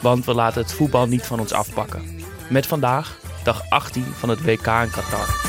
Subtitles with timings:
[0.00, 2.20] Want we laten het voetbal niet van ons afpakken.
[2.48, 5.44] Met vandaag, dag 18 van het WK in Qatar.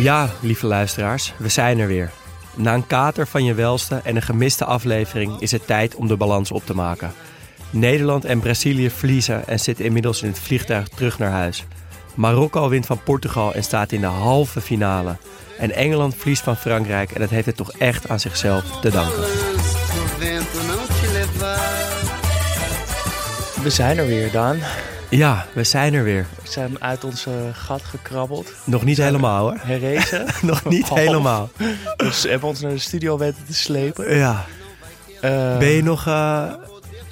[0.00, 2.10] Ja, lieve luisteraars, we zijn er weer.
[2.54, 6.16] Na een kater van je welste en een gemiste aflevering is het tijd om de
[6.16, 7.12] balans op te maken.
[7.70, 11.64] Nederland en Brazilië verliezen en zitten inmiddels in het vliegtuig terug naar huis.
[12.14, 15.16] Marokko wint van Portugal en staat in de halve finale.
[15.58, 19.22] En Engeland verliest van Frankrijk en dat heeft het toch echt aan zichzelf te danken.
[23.62, 24.58] We zijn er weer, Daan.
[25.10, 26.26] Ja, we zijn er weer.
[26.42, 28.52] We zijn uit ons eh, gat gekrabbeld.
[28.64, 29.56] Nog niet helemaal hoor.
[29.60, 30.26] Herrezen.
[30.42, 30.98] Nog niet Half.
[31.00, 31.50] helemaal.
[31.96, 34.16] Dus we hebben ons naar de studio weten te slepen.
[34.16, 34.44] Ja.
[35.20, 36.44] Eh, Ben je nog eh,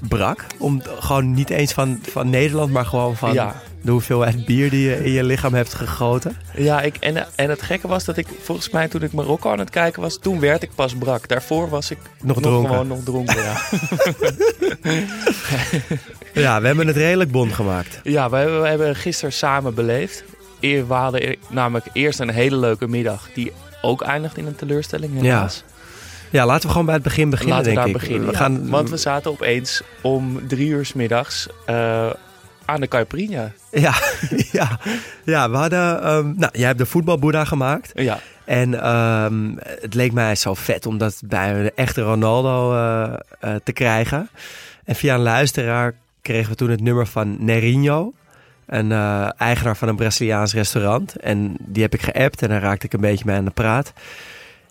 [0.09, 0.47] brak?
[0.59, 3.55] Om gewoon niet eens van, van Nederland, maar gewoon van Ja.
[3.83, 6.37] De hoeveelheid bier die je in je lichaam hebt gegoten?
[6.57, 9.59] Ja, ik, en, en het gekke was dat ik volgens mij toen ik Marokko aan
[9.59, 11.29] het kijken was, toen werd ik pas brak.
[11.29, 12.71] Daarvoor was ik Nog dronken.
[12.71, 13.37] gewoon nog dronken.
[13.43, 13.61] Ja,
[16.33, 18.01] Ja, we hebben het redelijk bond gemaakt.
[18.03, 20.25] ja wij, hebben- wij hebben gisteren samen beleefd.
[20.61, 25.21] We hadden e- namelijk eerst een hele leuke middag die ook eindigt in een teleurstelling
[25.21, 25.65] helaas.
[26.31, 28.01] Ja, laten we gewoon bij het begin beginnen, Laten we denk daar ik.
[28.09, 28.27] beginnen.
[28.27, 28.39] We ja.
[28.39, 32.07] gaan, Want we zaten opeens om drie uur 's middags eh,
[32.69, 33.53] aan de Caipirinha.
[33.71, 33.95] ja,
[34.59, 34.79] ja,
[35.25, 36.03] ja, we hadden...
[36.03, 37.91] ehm, nou, jij hebt de voetbalboeddha gemaakt.
[37.95, 43.15] Ja, En ehm, het leek mij zo vet om dat bij een echte Ronaldo eh,
[43.41, 44.29] eh, te krijgen.
[44.85, 48.13] En via een luisteraar kregen we toen het nummer van Nerinho.
[48.67, 51.17] Een eh, eigenaar van een Braziliaans restaurant.
[51.17, 53.93] En die heb ik geappt en daar raakte ik een beetje mee aan de praat.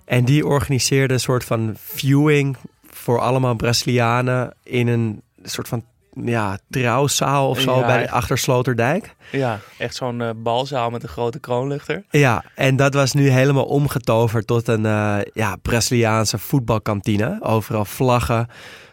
[0.06, 2.58] En die organiseerde een soort van viewing
[2.90, 5.84] voor allemaal Brazilianen in een soort van
[6.24, 9.16] ja, trouwzaal of zo Ja, bij achter Sloterdijk.
[9.32, 12.04] ja echt zo'n eh, balzaal met een grote kroonluchter.
[12.10, 17.38] Ja, en dat was nu helemaal omgetoverd tot een eh, ja, Braziliaanse voetbalkantine.
[17.42, 18.48] Overal vlaggen,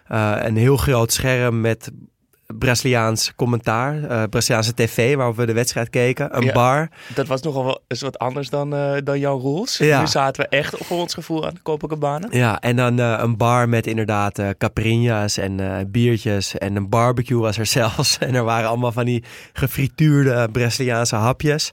[0.07, 1.91] eh, een heel groot scherm met
[2.59, 6.53] Braziliaans commentaar, eh, Braziliaanse tv waarop we de wedstrijd keken, een Ja.
[6.53, 6.89] bar.
[7.15, 9.77] Dat was nogal wel eens wat anders dan, eh, dan jouw rules.
[9.79, 10.01] Ja.
[10.01, 12.27] Nu zaten we echt voor ons gevoel aan de Copacabana.
[12.31, 17.59] Ja, en dan eh, een bar met inderdaad caipirinha's en biertjes en een barbecue was
[17.59, 18.19] er zelfs.
[18.19, 21.71] En er waren allemaal van die gefrituurde Braziliaanse hapjes.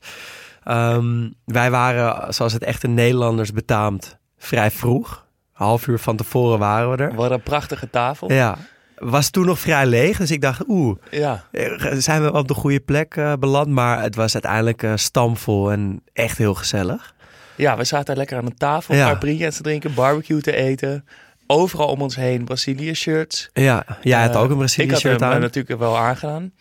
[0.63, 5.25] Ehm, wij waren, zoals het echte Nederlanders betaamt, vrij vroeg.
[5.55, 7.15] Een half uur van tevoren waren we er.
[7.15, 8.31] Wat een prachtige tafel.
[8.31, 8.57] Ja,
[9.01, 10.17] was toen nog vrij leeg.
[10.17, 11.43] Dus ik dacht, oeh, Ja.
[11.51, 13.67] eh, zijn we op de goede plek eh, beland?
[13.67, 17.13] Maar het was uiteindelijk eh, stamvol en echt heel gezellig.
[17.55, 19.05] Ja, we zaten lekker aan de tafel, Ja.
[19.05, 21.05] caipirinha's te drinken, barbecue te eten.
[21.47, 23.49] Overal om ons heen Brazilië shirts.
[23.53, 25.41] Ja, jij had ook een Ik Brazilië had shirt hem eh, aan.
[25.41, 26.51] natuurlijk wel aangedaan.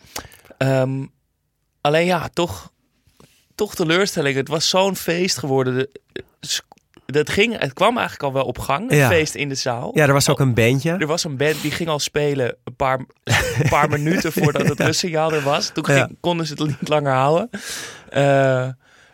[0.57, 1.05] Ehm,
[1.81, 2.71] alleen ja, toch,
[3.55, 4.35] toch teleurstelling.
[4.35, 5.73] Het was zo'n feest geworden.
[5.75, 5.89] De-
[6.39, 6.61] de-
[7.11, 9.07] Dat ging, het kwam eigenlijk al wel op gang, het Ja.
[9.09, 9.91] feest in de zaal.
[9.93, 10.91] Ja, er was ook een bandje.
[10.91, 14.79] Er was een band die ging al spelen een paar, een paar minuten voordat het
[14.79, 15.69] rustsignaal er was.
[15.73, 16.09] Toen ging- Ja.
[16.19, 17.49] konden ze het niet langer houden.
[18.09, 18.67] Eh,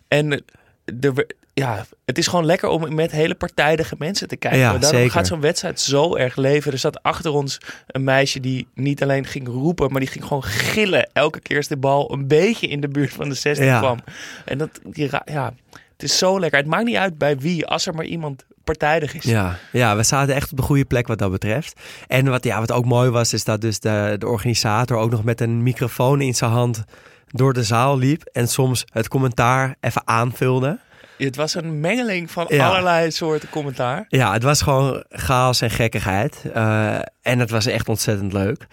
[0.07, 0.43] en
[0.85, 4.59] we- ja, het is gewoon lekker om met hele partijdige mensen te kijken.
[4.59, 6.71] Ja, Daarom gaat zo'n wedstrijd zo erg leven.
[6.71, 10.43] Er zat achter ons een meisje die niet alleen ging roepen, maar die ging gewoon
[10.43, 13.79] gillen elke keer als de bal een beetje in de buurt van de 16 Ja.
[13.79, 13.99] kwam.
[14.45, 15.53] En dat, die, ja,
[15.97, 16.59] het is zo lekker.
[16.59, 19.23] Het maakt niet uit bij wie, als er maar iemand partijdig is.
[19.23, 21.79] Ja, ja, we zaten echt op de goede plek wat dat betreft.
[22.07, 25.23] En wat, ja, wat ook mooi was, is dat dus de, de organisator ook nog
[25.23, 26.83] met een microfoon in zijn hand
[27.27, 28.21] door de zaal liep.
[28.31, 30.79] En soms het commentaar even aanvulde.
[31.17, 32.67] Het was een mengeling van Ja.
[32.67, 34.05] allerlei soorten commentaar.
[34.07, 36.41] Ja, het was gewoon chaos en gekkigheid.
[36.53, 38.67] Eh, en het was echt ontzettend leuk.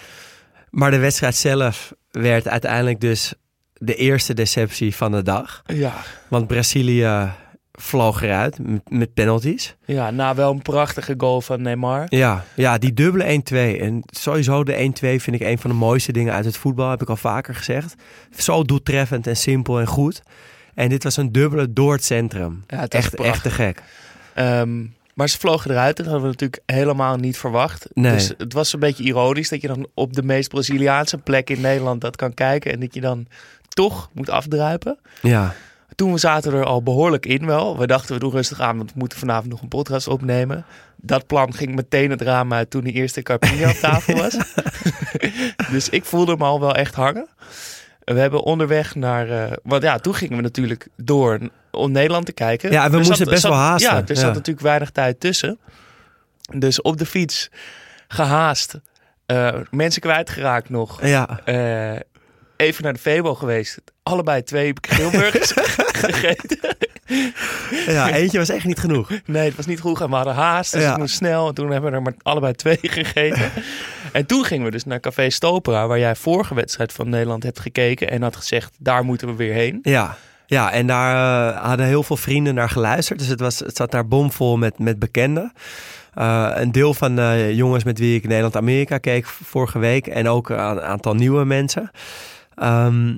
[0.70, 3.34] Maar de wedstrijd zelf werd uiteindelijk dus
[3.74, 5.62] de eerste deceptie van de dag.
[5.66, 5.94] Ja.
[6.28, 7.32] Want Brazilië
[7.72, 9.76] vloog eruit met, met penalties.
[9.84, 12.06] ja, na wel een prachtige goal van Neymar.
[12.08, 13.42] Ja, ja, die dubbele
[13.76, 13.80] 1-2.
[13.80, 17.02] En sowieso de 1-2 vind ik een van de mooiste dingen uit het voetbal, heb
[17.02, 17.94] ik al vaker gezegd.
[18.36, 20.22] Zo doeltreffend en simpel en goed.
[20.74, 22.64] En dit was een dubbele door het centrum.
[22.66, 23.82] Ja, het echt, echt te gek.
[24.34, 24.84] Ehm,
[25.14, 25.96] Maar ze vlogen eruit.
[25.96, 27.86] Dat hadden we natuurlijk helemaal niet verwacht.
[27.92, 28.12] Nee.
[28.12, 31.60] Dus het was een beetje ironisch dat je dan op de meest Braziliaanse plek in
[31.60, 32.72] Nederland dat kan kijken.
[32.72, 33.26] En dat je dan
[33.74, 34.98] toch moet afdruipen.
[35.22, 35.54] Ja,
[35.94, 37.78] Toen we zaten er al behoorlijk in wel.
[37.78, 40.64] We dachten we doen rustig aan, want we moeten vanavond nog een podcast opnemen.
[40.96, 44.36] Dat plan ging meteen het raam uit toen die eerste Carpini op tafel was.
[45.72, 47.28] dus ik voelde me al wel echt hangen.
[48.04, 49.28] We hebben onderweg naar...
[49.30, 51.38] eh, want ja, toen gingen we natuurlijk door
[51.70, 52.70] om Nederland te kijken.
[52.72, 53.90] Ja, en we Er moesten best zat- wel haasten.
[53.94, 54.14] Ja, er Ja.
[54.14, 55.58] zat natuurlijk weinig tijd tussen.
[56.56, 57.50] Dus op de fiets
[58.08, 58.80] gehaast.
[59.26, 61.06] eh, mensen kwijtgeraakt nog.
[61.06, 61.40] ja.
[61.44, 62.00] Eh,
[62.56, 63.78] even naar de Febo geweest.
[64.02, 65.52] Allebei twee grillburgers
[66.04, 66.58] gegeten.
[67.86, 69.10] ja, eentje was echt niet genoeg.
[69.26, 70.08] Nee, het was niet goed gaan.
[70.10, 70.88] We hadden haast, dus Ja.
[70.90, 71.48] het moest snel.
[71.48, 73.50] En toen hebben we er maar allebei twee gegeten.
[74.12, 77.60] en toen gingen we dus naar Café Stopera, waar jij vorige wedstrijd van Nederland hebt
[77.60, 78.10] gekeken.
[78.10, 79.78] En had gezegd, daar moeten we weer heen.
[79.82, 80.16] Ja,
[80.46, 83.18] ja en daar eh, hadden heel veel vrienden naar geluisterd.
[83.18, 85.52] Dus het, was, het zat daar bomvol met, met bekenden.
[86.14, 90.06] Eh, een deel van de jongens met wie ik Nederland-Amerika keek vorige week.
[90.06, 91.90] En ook een aantal nieuwe mensen.
[92.54, 93.16] Ehm,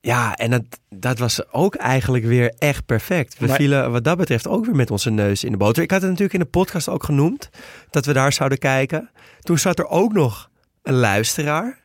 [0.00, 3.38] ja, en dat, dat was ook eigenlijk weer echt perfect.
[3.38, 5.82] We Maar- vielen wat dat betreft ook weer met onze neus in de boter.
[5.82, 7.48] Ik had het natuurlijk in de podcast ook genoemd.
[7.90, 9.10] Dat we daar zouden kijken.
[9.40, 10.50] Toen zat er ook nog
[10.82, 11.78] een luisteraar.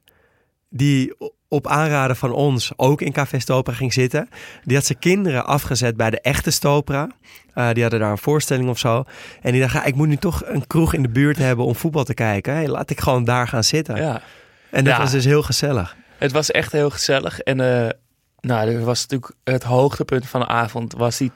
[0.70, 1.14] Die
[1.48, 4.30] op aanraden van ons ook in Café Stopera ging zitten.
[4.64, 7.10] Die had zijn kinderen afgezet bij de echte Stopera.
[7.54, 9.04] Eh, die hadden daar een voorstelling of zo.
[9.42, 11.76] En die dacht, ja, ik moet nu toch een kroeg in de buurt hebben om
[11.76, 12.54] voetbal te kijken.
[12.54, 13.96] Hey, laat ik gewoon daar gaan zitten.
[13.96, 14.22] Ja,
[14.70, 15.00] En dat Ja.
[15.00, 15.96] was dus heel gezellig.
[16.24, 17.40] Het was echt heel gezellig.
[17.40, 17.90] En eh,
[18.40, 21.32] nou, er was natuurlijk het hoogtepunt van de avond was die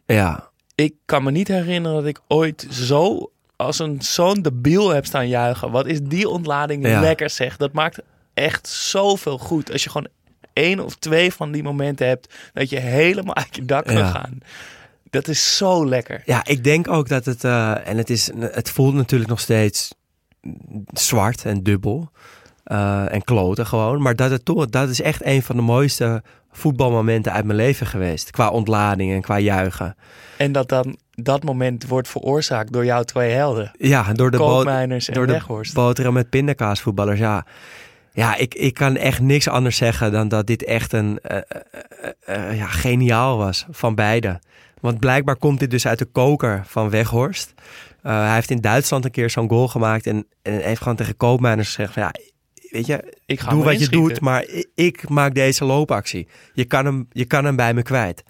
[0.00, 0.02] 2-2.
[0.06, 5.06] Ja, Ik kan me niet herinneren dat ik ooit zo als een zo'n debiel heb
[5.06, 5.70] staan juichen.
[5.70, 7.00] Wat is die ontlading Ja.
[7.00, 7.56] lekker zeg.
[7.56, 7.98] Dat maakt
[8.34, 9.72] echt zoveel goed.
[9.72, 10.08] Als je gewoon
[10.52, 14.10] één of twee van die momenten hebt dat je helemaal uit je dak kan Ja.
[14.10, 14.38] gaan.
[15.10, 16.22] Dat is zo lekker.
[16.24, 17.44] ja ik denk ook dat het...
[17.44, 19.94] eh, en het, is, het voelt natuurlijk nog steeds
[20.92, 22.10] zwart en dubbel.
[22.64, 24.02] Eh, en kloten gewoon.
[24.02, 26.22] Maar dat, het toch, dat is echt een van de mooiste
[26.52, 28.30] voetbalmomenten uit mijn leven geweest.
[28.30, 29.96] Qua ontlading en qua juichen.
[30.36, 33.70] En dat dan dat moment wordt veroorzaakt door jouw twee helden.
[33.78, 34.36] Ja, door de
[34.78, 35.74] en door de Weghorst.
[35.74, 37.46] boterham met pindakaasvoetballers, ja.
[38.12, 41.38] Ja, ik, ik kan echt niks anders zeggen dan dat dit echt een eh,
[42.24, 44.40] eh, ja, geniaal was van beide.
[44.80, 47.54] Want blijkbaar komt dit dus uit de koker van Weghorst.
[48.02, 51.66] Hij heeft in Duitsland een keer zo'n goal gemaakt en, en heeft gewoon tegen Koopmijners
[51.66, 52.12] gezegd van ja,
[52.74, 56.28] weet je, Ik ga doe wat je doet, maar ik, ik maak deze loopactie.
[56.52, 58.22] Je kan, hem, je kan hem bij me kwijt.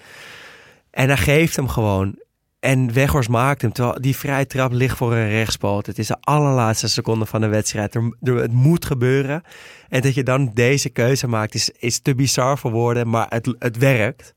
[0.90, 2.18] En hij geeft hem gewoon.
[2.60, 3.72] En Weghorst maakt hem.
[3.72, 5.86] Terwijl die vrije trap ligt voor een rechtspoot.
[5.86, 7.94] Het is de allerlaatste seconde van de wedstrijd.
[7.94, 9.42] Er, er- het moet gebeuren.
[9.88, 13.08] En dat je dan deze keuze maakt is, is te bizar voor woorden.
[13.08, 14.34] Maar het, het werkt.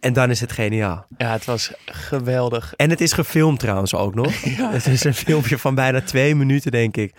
[0.00, 1.06] En dan is het geniaal.
[1.18, 2.74] Ja, het was geweldig.
[2.76, 4.42] En het is gefilmd trouwens ook nog.
[4.72, 7.14] Het is een filmpje van bijna twee minuten denk ik.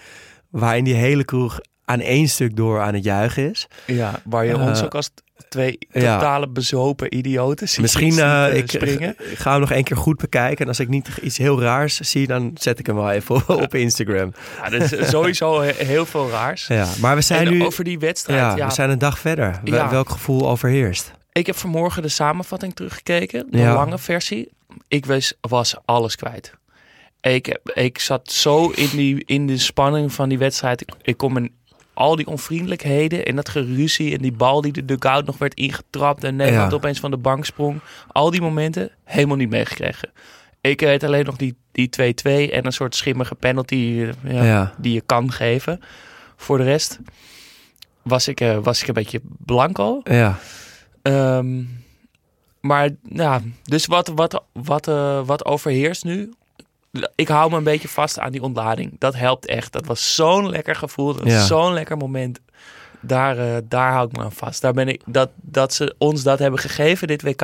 [0.50, 3.68] Waarin die hele kroeg aan één stuk door aan het juichen is.
[3.86, 5.10] Ja, waar je Eh, ons ook als
[5.50, 6.16] twee ja.
[6.16, 9.10] totale bezopen idioten ziet, Misschien eh, ik, springen.
[9.32, 10.58] ik ga hem nog één keer goed bekijken.
[10.62, 13.50] En als ik niet iets heel raars zie, dan zet ik hem wel even op,
[13.50, 14.34] op Instagram.
[14.64, 16.68] Ja, dat is sowieso he- heel veel raars.
[16.68, 18.58] Ja, maar we zijn en nu over die wedstrijd.
[18.58, 19.60] ja, we zijn een dag verder.
[19.64, 21.12] Welk gevoel overheerst?
[21.32, 23.48] Ik heb vanmorgen de samenvatting teruggekeken.
[23.50, 24.50] De lange versie.
[24.88, 26.54] Ik was, was alles kwijt.
[27.22, 30.82] Ik, ik zat zo in, die, in de spanning van die wedstrijd.
[30.82, 31.52] Ik, ik kon me
[31.96, 36.24] al die onvriendelijkheden en dat geruzie en die bal die de dugout nog werd ingetrapt
[36.24, 36.78] en Nederland Ja.
[36.78, 37.80] opeens van de bank sprong.
[38.08, 40.10] Al die momenten helemaal niet meegekregen.
[40.62, 43.76] Ik weet alleen nog die die 2-2 en een soort schimmige penalty
[44.26, 44.74] eh, ja, Ja.
[44.78, 45.80] die je kan geven.
[46.36, 47.00] Voor de rest
[48.02, 50.02] was ik, eh, was ik een beetje blanco.
[50.04, 50.38] Ja,
[51.02, 51.64] Ehm,
[52.60, 56.34] maar ja, dus wat, wat, wat, eh, wat overheerst nu?
[57.16, 58.96] Ik hou me een beetje vast aan die ontlading.
[59.00, 59.72] Dat helpt echt.
[59.72, 61.14] Dat was zo'n lekker gevoel.
[61.14, 61.46] Dat was Ja.
[61.46, 62.40] zo'n lekker moment.
[63.00, 64.62] Daar, eh, daar hou ik me aan vast.
[64.62, 67.42] Daar ben ik, dat, dat ze ons dat hebben gegeven, dit WK.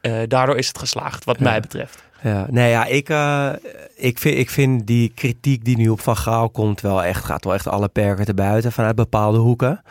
[0.00, 1.44] eh, daardoor is het geslaagd, wat Ja.
[1.44, 2.02] mij betreft.
[2.22, 2.46] ja.
[2.50, 3.52] Nee, ja, ik, eh,
[3.96, 7.44] ik, vind, ik vind die kritiek die nu op Van Gaal komt wel echt, gaat
[7.44, 9.82] wel echt alle perken te buiten vanuit bepaalde hoeken.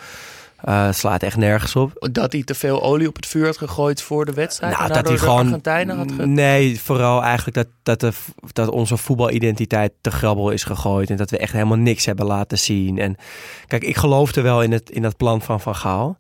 [0.64, 2.08] Eh, slaat echt nergens op.
[2.12, 4.78] Dat hij te veel olie op het vuur had gegooid voor de wedstrijd.
[4.78, 5.46] Nou, dat hij gewoon.
[5.46, 6.26] Argentijnen had ge...
[6.26, 8.12] Nee, vooral eigenlijk dat, dat, de,
[8.54, 11.10] dat onze voetbalidentiteit te grabbel is gegooid.
[11.10, 12.98] En dat we echt helemaal niks hebben laten zien.
[12.98, 13.16] En
[13.68, 16.20] kijk, ik geloofde wel in het, in dat plan van Van Gaal.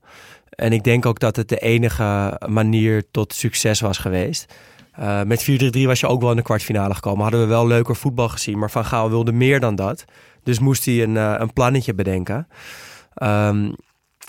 [0.50, 4.53] En ik denk ook dat het de enige manier tot succes was geweest.
[4.91, 7.21] Eh, met 4-3-3 was je ook wel in de kwartfinale gekomen.
[7.21, 8.60] Hadden we wel leuker voetbal gezien.
[8.60, 10.05] Maar Van Gaal wilde meer dan dat.
[10.43, 12.48] Dus moest hij een, eh, een plannetje bedenken.
[13.13, 13.71] Ehm,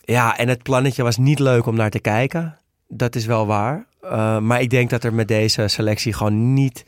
[0.05, 2.59] ja, en het plannetje was niet leuk om naar te kijken.
[2.89, 3.87] Dat is wel waar.
[4.05, 6.85] Uh, maar ik denk dat er met deze selectie gewoon niet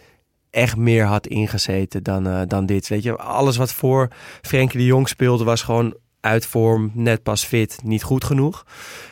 [0.51, 2.89] echt meer had ingezeten dan, eh, dan dit.
[2.89, 4.09] Weet je, alles wat voor
[4.43, 8.67] Frenkie de Jong speelde was gewoon uit vorm, net pas fit, niet goed genoeg.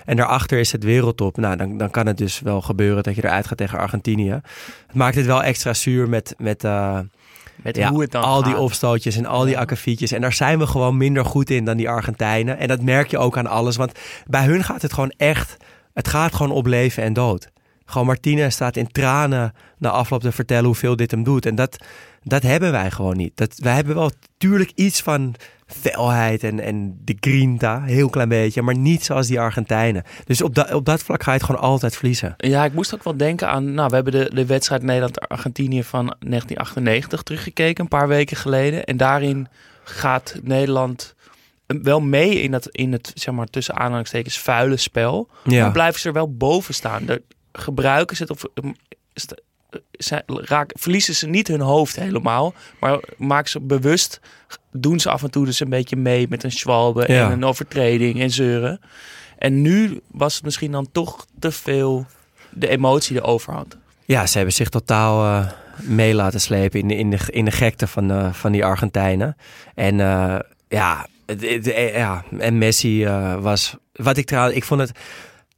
[0.04, 1.36] En daarachter is het wereldtop.
[1.36, 4.40] Nou, dan, dan kan het dus wel gebeuren dat je eruit gaat tegen Argentinië.
[4.86, 6.98] Het maakt het wel extra zuur met, met, uh,
[7.56, 10.12] Met ja, hoe het dan al die opstootjes en al die akkefietjes.
[10.12, 12.58] En daar zijn we gewoon minder goed in dan die Argentijnen.
[12.58, 13.76] En dat merk je ook aan alles.
[13.76, 13.92] Want
[14.26, 15.56] bij hun gaat het gewoon echt...
[15.92, 17.48] Het gaat gewoon op leven en dood.
[17.84, 21.46] Gewoon Martinez staat in tranen na afloop te vertellen hoeveel dit hem doet.
[21.46, 21.76] En dat,
[22.22, 23.36] dat hebben wij gewoon niet.
[23.36, 25.34] Dat, wij hebben wel natuurlijk iets van
[25.80, 27.82] felheid en, en de grinta.
[27.82, 28.62] Heel klein beetje.
[28.62, 30.04] Maar niet zoals die Argentijnen.
[30.24, 32.34] Dus op, da, op dat vlak ga je het gewoon altijd verliezen.
[32.36, 33.74] Ja, ik moest ook wel denken aan.
[33.74, 38.84] Nou, we hebben de, de wedstrijd Nederland-Argentinië van 1998 teruggekeken, een paar weken geleden.
[38.84, 39.48] En daarin
[39.84, 41.14] gaat Nederland
[41.66, 45.28] wel mee in het, in het zeg maar, tussen aanhalingstekens vuile spel.
[45.44, 45.62] Ja.
[45.62, 47.04] Maar blijven ze er wel boven staan.
[47.04, 48.44] De, gebruiken ze het of
[49.90, 52.54] zijn, raak, verliezen ze niet hun hoofd helemaal.
[52.80, 54.20] Maar maken ze bewust,
[54.72, 57.24] doen ze af en toe dus een beetje mee met een schwalbe Ja.
[57.26, 58.80] en een overtreding en zeuren.
[59.38, 62.06] En nu was het misschien dan toch te veel
[62.50, 63.76] de emotie de overhand.
[64.04, 67.50] Ja, ze hebben zich totaal eh, mee laten slepen in de, in de, in de
[67.50, 69.36] gekte van, eh, van die Argentijnen.
[69.74, 70.38] En eh,
[70.68, 71.06] ja,
[71.92, 73.06] ja, en Messi
[73.40, 73.76] was.
[73.92, 74.92] Wat ik trouwens, ik vond het.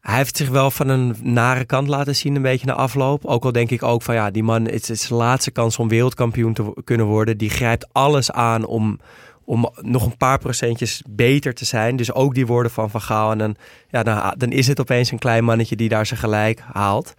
[0.04, 3.24] Hij heeft zich wel van een nare kant laten zien, een beetje na afloop.
[3.24, 5.88] Ook al denk ik ook van ja, die man, het is zijn laatste kans om
[5.88, 7.38] wereldkampioen te kunnen worden.
[7.38, 9.00] Die grijpt alles aan om,
[9.44, 11.96] om nog een paar procentjes beter te zijn.
[11.96, 13.30] Dus ook die woorden van Van Gaal.
[13.30, 13.56] En dan,
[13.88, 17.14] ja, dan, dan is het opeens een klein mannetje die daar zijn gelijk haalt.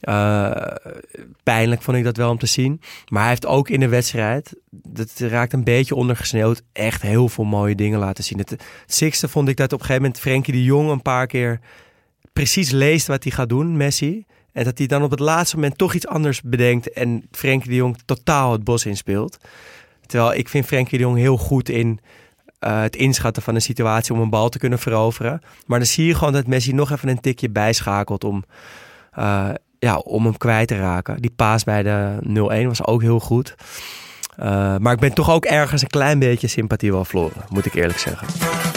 [0.00, 0.50] Eh,
[1.42, 2.80] pijnlijk vond ik dat wel om te zien.
[3.08, 7.44] Maar hij heeft ook in de wedstrijd, dat raakt een beetje ondergesneeuwd, echt heel veel
[7.44, 8.38] mooie dingen laten zien.
[8.38, 11.26] Het, het sixte vond ik dat op een gegeven moment Frenkie de Jong een paar
[11.26, 11.60] keer
[12.34, 14.24] precies leest wat hij gaat doen, Messi.
[14.52, 17.76] En dat hij dan op het laatste moment toch iets anders bedenkt en Frenkie de
[17.76, 19.38] Jong totaal het bos inspeelt.
[20.06, 22.00] Terwijl ik vind Frenkie de Jong heel goed in
[22.58, 25.42] eh, het inschatten van een situatie om een bal te kunnen veroveren.
[25.66, 28.44] Maar dan zie je gewoon dat Messi nog even een tikje bijschakelt om,
[29.12, 29.48] eh,
[29.78, 31.20] ja, om hem kwijt te raken.
[31.20, 33.54] Die paas bij de 0-1 was ook heel goed.
[34.36, 37.74] Eh, maar ik ben toch ook ergens een klein beetje sympathie wel verloren, moet ik
[37.74, 38.73] eerlijk zeggen.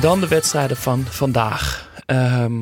[0.00, 1.88] Dan de wedstrijden van vandaag.
[2.06, 2.52] Ehm,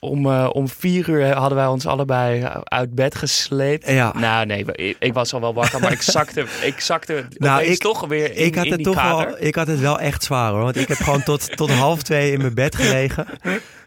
[0.00, 3.90] om, eh, om vier uur hadden wij ons allebei uit bed gesleept.
[3.90, 4.12] Ja.
[4.16, 7.78] Nou nee, ik, ik was al wel wakker, maar ik zakte, ik zakte Nou, ik-
[7.80, 9.26] toch weer in, ik, had in het die toch kater.
[9.26, 10.62] wel, ik had het wel echt zwaar hoor.
[10.62, 13.26] Want ik heb gewoon tot, tot half twee in mijn bed gelegen.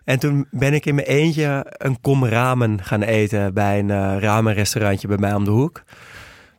[0.04, 4.16] En toen ben ik in mijn eentje een kom ramen gaan eten bij een eh
[4.20, 5.84] ramenrestaurantje bij mij om de hoek.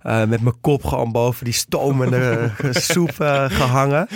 [0.03, 4.09] Eh, met mijn kop gewoon boven die stomende soep eh, gehangen.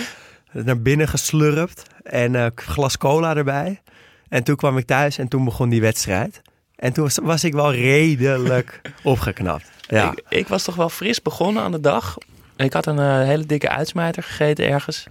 [0.52, 1.82] Naar binnen geslurpt.
[2.02, 3.80] En een glas cola erbij.
[4.28, 6.40] En toen kwam ik thuis en toen begon die wedstrijd.
[6.76, 9.70] En toen was, was ik wel redelijk opgeknapt.
[9.88, 10.10] Ja.
[10.10, 12.16] Ik, ik was toch wel fris begonnen aan de dag.
[12.56, 15.06] Ik had een eh, hele dikke uitsmijter gegeten ergens.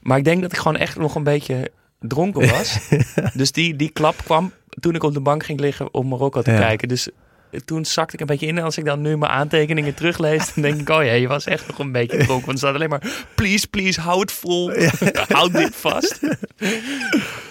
[0.00, 2.78] Maar ik denk dat ik gewoon echt nog een beetje dronken was.
[3.34, 6.50] dus die, die klap kwam toen ik op de bank ging liggen om Marokko te
[6.50, 6.58] Ja.
[6.58, 6.88] kijken.
[6.88, 7.14] Dus eh,
[7.64, 8.58] toen zakte ik een beetje in.
[8.58, 11.44] En als ik dan nu mijn aantekeningen teruglees, dan denk ik, oh ja, je was
[11.46, 12.46] echt nog een beetje dronken.
[12.46, 14.72] Want er staat alleen maar, please, please, hou het vol.
[15.28, 16.20] Houd dit vast.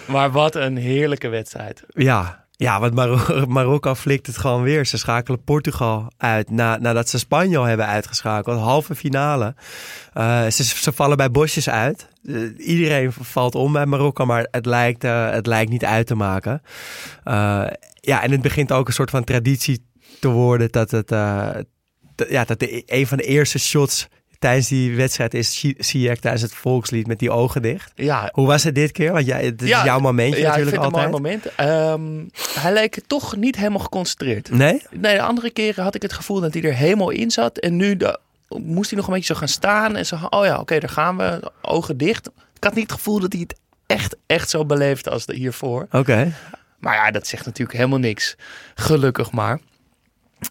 [0.06, 1.82] maar wat een heerlijke wedstrijd.
[1.88, 4.86] Ja, ja want Maro- Marokko flikt het gewoon weer.
[4.86, 8.60] Ze schakelen Portugal uit na, nadat ze Spanje al hebben uitgeschakeld.
[8.60, 9.54] Halve finale.
[10.12, 12.08] Eh, ze, ze vallen bij bosjes uit.
[12.26, 16.14] Eh, iedereen valt om bij Marokko, maar het lijkt, eh, het lijkt niet uit te
[16.14, 16.62] maken.
[18.00, 19.84] Ja, en het begint ook een soort van traditie
[20.20, 21.12] te worden dat het...
[21.12, 21.48] eh,
[22.28, 26.42] ja, dat de, een van de eerste shots tijdens die wedstrijd is Zie- Ziyech tijdens
[26.42, 27.92] het volkslied met die ogen dicht.
[27.94, 29.12] Ja, Hoe was het dit keer?
[29.12, 31.10] Want jij, het is Ja, jouw momentje ja, natuurlijk altijd.
[31.10, 31.46] mooi moment.
[31.56, 32.24] Ehm,
[32.60, 34.50] hij leek toch niet helemaal geconcentreerd.
[34.50, 34.82] Nee?
[34.90, 37.58] Nee, de andere keren had ik het gevoel dat hij er helemaal in zat.
[37.58, 38.18] En nu de-
[38.48, 39.96] moest hij nog een beetje zo gaan staan.
[39.96, 41.52] En zo, oh ja, oké, daar gaan we.
[41.62, 42.26] Ogen dicht.
[42.56, 45.86] Ik had niet het gevoel dat hij het echt, echt zo beleefde als de hiervoor.
[45.90, 46.32] Oké.
[46.78, 48.36] Maar ja, dat zegt natuurlijk helemaal niks.
[48.74, 49.60] Gelukkig maar.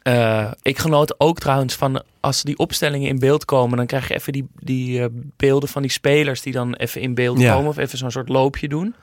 [0.01, 4.13] Eh, ik genoot ook trouwens van als die opstellingen in beeld komen, dan krijg je
[4.13, 5.05] even die, die eh,
[5.37, 7.53] beelden van die spelers die dan even in beeld Ja.
[7.53, 8.95] komen of even zo'n soort loopje doen.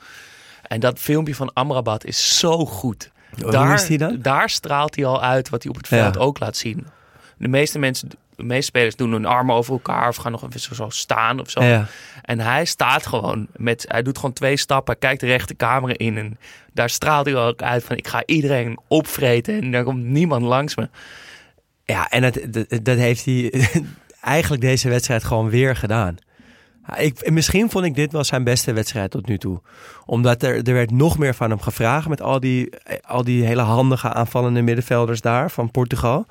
[0.63, 3.11] En dat filmpje van Amrabat is zo goed.
[3.37, 4.19] Dan?
[4.23, 5.97] daar straalt hij al uit wat hij op het Ja.
[6.03, 6.87] veld ook laat zien.
[7.37, 8.09] De meeste mensen,
[8.41, 11.51] de meeste spelers doen hun armen over elkaar of gaan nog even zo, staan of
[11.51, 11.65] zo.
[11.65, 11.87] Ja.
[12.23, 16.19] En hij staat gewoon met, hij doet gewoon twee stappen, kijkt de rechte camera in
[16.19, 16.39] en
[16.73, 20.77] daar straalt hij ook uit van ik ga iedereen opvreten en daar komt niemand langs
[20.77, 20.89] me.
[21.85, 22.39] Ja, en dat,
[22.83, 23.53] dat heeft hij
[24.21, 26.17] eigenlijk deze wedstrijd gewoon weer gedaan.
[26.97, 29.61] Ik, misschien vond ik dit wel zijn beste wedstrijd tot nu toe.
[30.07, 33.63] Omdat er, er werd nog meer van hem gevraagd met al die, al die hele
[33.63, 36.27] handige aanvallende middenvelders daar van Portugal.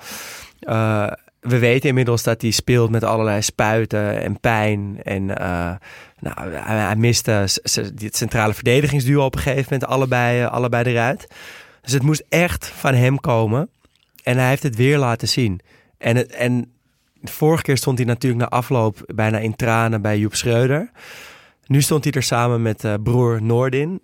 [0.62, 1.08] Uh,
[1.40, 5.00] we weten inmiddels dat hij speelt met allerlei spuiten en pijn.
[5.04, 5.72] En uh,
[6.20, 11.28] nou, hij, miste het centrale verdedigingsduo op een gegeven moment allebei, uh, allebei eruit.
[11.82, 13.70] Dus het moest echt van hem komen.
[14.24, 15.60] En hij heeft het weer laten zien.
[15.98, 16.72] En, het, en
[17.14, 20.92] de vorige keer stond hij natuurlijk na afloop bijna in tranen bij Joep Schreuder.
[21.66, 24.02] Nu stond hij er samen met uh, broer Noordin.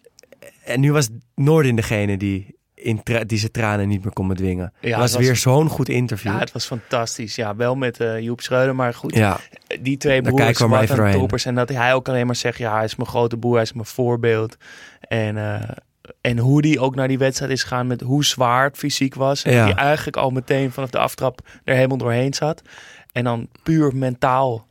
[0.64, 4.74] En nu was Noordin degene die, in die zijn tranen niet meer kon bedwingen.
[4.80, 6.32] Ja, was, was weer zo'n goed interview.
[6.32, 7.36] Ja, het was fantastisch.
[7.36, 9.16] Ja, wel met uh, Joep Schreuder, maar goed.
[9.16, 9.40] Ja.
[9.82, 11.46] Die twee broers waren toppers.
[11.46, 13.74] En dat hij ook alleen maar zegt, ja, hij is mijn grote broer, hij is
[13.74, 14.58] mijn voorbeeld.
[15.00, 15.36] En...
[15.36, 15.62] Uh,
[16.22, 19.44] en hoe die ook naar die wedstrijd is gegaan met hoe zwaar het fysiek was.
[19.44, 19.66] En ja.
[19.66, 22.62] die eigenlijk al meteen vanaf de aftrap er helemaal doorheen zat.
[23.12, 24.68] En dan puur mentaal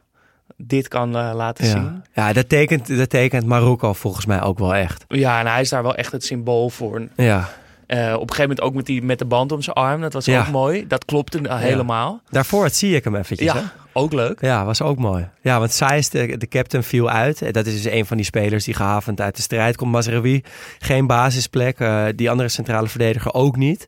[0.57, 1.71] dit kan uh, laten ja.
[1.71, 2.05] zien.
[2.13, 5.05] Ja, dat tekent, dat tekent Marokko volgens mij ook wel echt.
[5.09, 7.09] Ja, en hij is daar wel echt het symbool voor.
[7.17, 7.49] Ja.
[7.87, 10.01] Uh, op een gegeven moment ook met, die, met de band om zijn arm.
[10.01, 10.87] Dat was ook mooi.
[10.87, 12.21] Dat klopte uh, helemaal.
[12.31, 13.53] Daarvoor zie ik hem eventjes.
[13.53, 13.63] Ja, hè?
[13.93, 14.41] ook leuk.
[14.41, 15.29] Ja, was ook mooi.
[15.43, 17.55] Ja, want Saïs, de, de captain, viel uit.
[17.55, 19.93] Dat is dus een van die spelers die gehavend uit de strijd komt.
[19.93, 20.43] Mazraoui,
[20.79, 21.81] geen basisplek.
[21.81, 23.87] Uh, die andere centrale verdediger ook niet.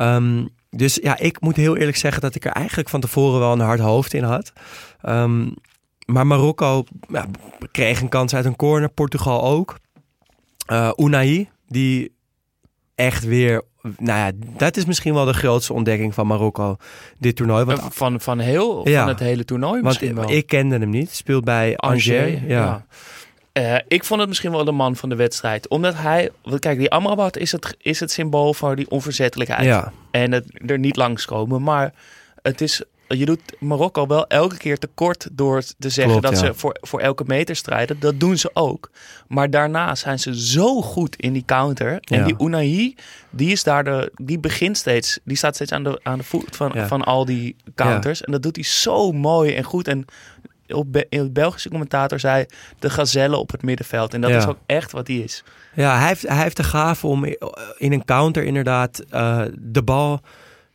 [0.00, 3.52] Um, dus ja, ik moet heel eerlijk zeggen dat ik er eigenlijk van tevoren wel
[3.52, 4.52] een hard hoofd in had.
[5.08, 5.54] Um,
[6.06, 7.26] maar Marokko ja,
[7.70, 8.88] kreeg een kans uit een corner.
[8.88, 9.78] Portugal ook.
[10.72, 12.12] Uh, Unai, die
[13.00, 13.62] echt weer...
[13.98, 16.76] Nou ja, dat is misschien wel de grootste ontdekking van Marokko,
[17.18, 17.64] dit toernooi.
[17.64, 20.36] Want, van, van, heel, ja, van het hele toernooi misschien want wel.
[20.36, 21.10] ik kende hem niet.
[21.10, 22.10] Speelt bij Angers.
[22.10, 22.46] Angers ja.
[22.46, 22.86] ja.
[23.52, 25.68] Uh, ik vond het misschien wel de man van de wedstrijd.
[25.68, 26.30] Omdat hij...
[26.58, 29.64] Kijk, die Amrabat is het, is het symbool voor die onverzettelijkheid.
[29.64, 29.92] Ja.
[30.10, 31.62] En het er niet langskomen.
[31.62, 31.92] Maar
[32.42, 32.82] het is...
[33.18, 36.52] Je doet Marokko wel elke keer tekort door te zeggen Klopt, dat ja.
[36.52, 38.00] ze voor, voor elke meter strijden.
[38.00, 38.90] Dat doen ze ook.
[39.28, 41.92] Maar daarna zijn ze zo goed in die counter.
[42.00, 42.24] En Ja.
[42.24, 42.94] die Unai,
[43.30, 46.56] die is daar de, die begint steeds, die staat steeds aan de, aan de voet
[46.56, 46.86] van, Ja.
[46.86, 48.22] van al die counters.
[48.22, 49.88] En dat doet hij zo mooi en goed.
[49.88, 50.04] En
[50.68, 52.46] op Be- de Belgische commentator zei
[52.78, 54.14] de gazelle op het middenveld.
[54.14, 54.36] En dat Ja.
[54.36, 55.44] is ook echt wat hij is.
[55.74, 57.24] Ja, hij heeft, hij heeft de gave om
[57.78, 60.20] in een counter inderdaad eh, de bal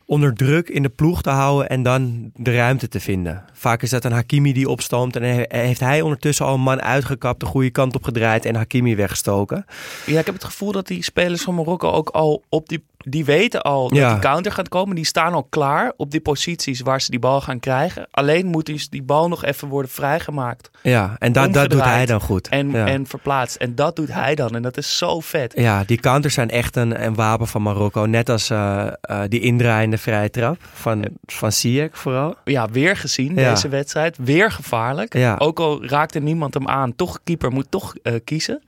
[0.06, 3.44] onder druk in de ploeg te houden en dan de ruimte te vinden.
[3.52, 6.82] Vaak is dat een Hakimi die opstoomt en he- heeft hij ondertussen al een man
[6.82, 9.64] uitgekapt, de goede kant op gedraaid en Hakimi weggestoken.
[10.06, 12.84] Ja, ik heb het gevoel dat die spelers van Marokko ook al op die...
[13.08, 14.10] Die weten al dat Ja.
[14.12, 14.94] die counter gaat komen.
[14.96, 18.08] Die staan al klaar op die posities waar ze die bal gaan krijgen.
[18.10, 20.70] Alleen moet dus die bal nog even worden vrijgemaakt.
[20.82, 22.48] Ja, en dat, dat doet hij dan goed.
[22.48, 22.86] En, ja.
[22.86, 23.56] en verplaatst.
[23.56, 24.54] En dat doet hij dan.
[24.54, 25.52] En dat is zo vet.
[25.56, 28.04] Ja, die counters zijn echt een, een wapen van Marokko.
[28.06, 32.34] Net als eh, eh, die indraaiende vrije trap van, van Ziyech vooral.
[32.44, 33.50] Ja, weer gezien Ja.
[33.50, 34.16] deze wedstrijd.
[34.20, 35.14] Weer gevaarlijk.
[35.14, 35.34] Ja.
[35.38, 36.94] Ook al raakte niemand hem aan.
[36.96, 38.62] Toch, keeper moet toch eh, kiezen.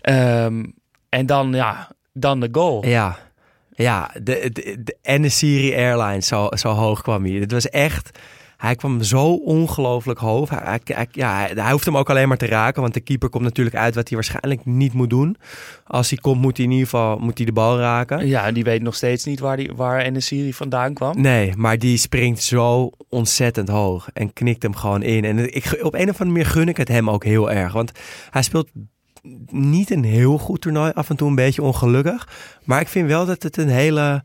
[0.00, 0.64] Ehm,
[1.08, 2.86] en dan, ja, dan de goal.
[2.86, 3.18] Ja,
[3.80, 7.32] ja de, de, de, en de Siri Airlines, zo, zo hoog kwam hij.
[7.32, 8.18] Het was echt...
[8.56, 10.50] Hij kwam zo ongelooflijk hoog.
[10.50, 12.82] Hij, ja, hij, hij hoeft hem ook alleen maar te raken.
[12.82, 15.36] Want de keeper komt natuurlijk uit wat hij waarschijnlijk niet moet doen.
[15.86, 18.26] Als hij komt, moet hij in ieder geval moet hij de bal raken.
[18.26, 21.20] Ja, en die weet nog steeds niet waar, die, waar Enesiri vandaan kwam.
[21.20, 24.08] Nee, maar die springt zo ontzettend hoog.
[24.12, 25.24] En knikt hem gewoon in.
[25.24, 27.72] En ik, op een of andere manier gun ik het hem ook heel erg.
[27.72, 27.92] Want
[28.30, 28.68] hij speelt
[29.50, 30.90] niet een heel goed toernooi.
[30.94, 32.28] Af en toe een beetje ongelukkig.
[32.64, 34.22] Maar ik vind wel dat het een hele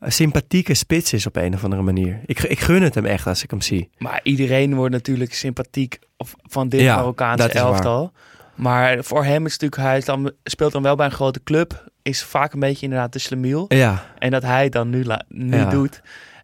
[0.00, 2.20] eh, sympathieke spits is op een of andere manier.
[2.26, 3.90] Ik, ik gun het hem echt als ik hem zie.
[3.98, 7.56] Maar iedereen wordt natuurlijk sympathiek of- van dit Ja, Marokkaanse waar.
[7.56, 8.12] elftal.
[8.54, 11.42] Maar voor hem is het natuurlijk, hij is dan, speelt dan wel bij een grote
[11.44, 11.90] club.
[12.02, 13.64] Is vaak een beetje inderdaad de slemiel.
[13.68, 15.70] Ja, En dat hij het dan nu, nu Ja.
[15.70, 16.00] doet.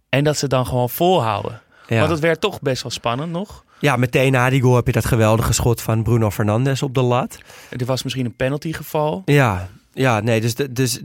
[0.09, 1.61] En dat ze dan gewoon volhouden.
[1.87, 1.99] ja.
[1.99, 3.65] Want het werd toch best wel spannend nog.
[3.81, 7.03] Ja, meteen na die goal heb je dat geweldige schot van Bruno Fernandes op de
[7.03, 7.39] lat.
[7.71, 9.23] Er was misschien een penaltygeval.
[9.25, 11.01] Ja, ja nee, dus, dus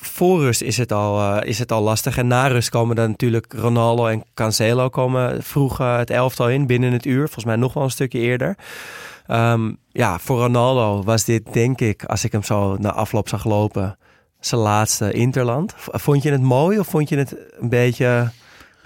[0.00, 2.18] voor rust is het, al, eh, is het al lastig.
[2.18, 6.66] En na rust komen dan natuurlijk Ronaldo en Cancelo komen vroeg eh, het elftal in
[6.66, 7.24] binnen het uur.
[7.24, 8.56] Volgens mij nog wel een stukje eerder.
[9.26, 13.44] Ehm, ja, voor Ronaldo was dit denk ik, als ik hem zo na afloop zag
[13.44, 13.98] lopen,
[14.40, 15.74] zijn laatste Interland.
[15.76, 18.30] Vond je het mooi of vond je het een beetje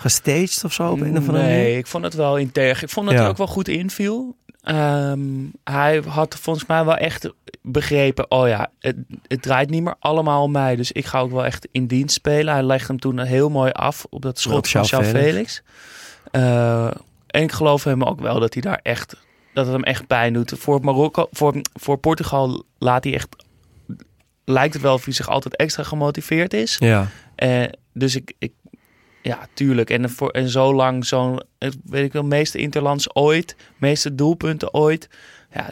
[0.03, 1.49] gestaged of zo op een of andere manier?
[1.57, 2.83] Nee, ik vond het wel integer.
[2.83, 3.21] Ik vond dat Ja.
[3.21, 4.37] hij ook wel goed inviel.
[4.63, 5.21] Ehm,
[5.65, 7.29] hij had volgens mij wel echt
[7.63, 10.77] begrepen, oh ja, het, het draait niet meer allemaal om mij.
[10.77, 12.55] Dus ik ga ook wel echt in dienst spelen.
[12.55, 15.13] Hij legde hem toen heel mooi af op dat schot Op van João Felix.
[15.31, 15.63] Felix.
[16.31, 16.87] Eh,
[17.27, 19.17] en ik geloof hem ook wel dat hij daar echt,
[19.55, 20.53] dat het hem echt pijn doet.
[20.59, 23.29] Voor Marokko, voor, voor Portugal laat hij echt,
[24.45, 26.77] lijkt het wel of hij zich altijd extra gemotiveerd is.
[26.79, 27.63] Ja, Eh,
[27.93, 28.53] dus ik, ik,
[29.23, 29.91] Ja, tuurlijk.
[29.91, 31.41] En, voor, en zo lang, zo'n,
[31.85, 35.09] weet ik wel, meeste interlands ooit, meeste doelpunten ooit.
[35.53, 35.69] Ja,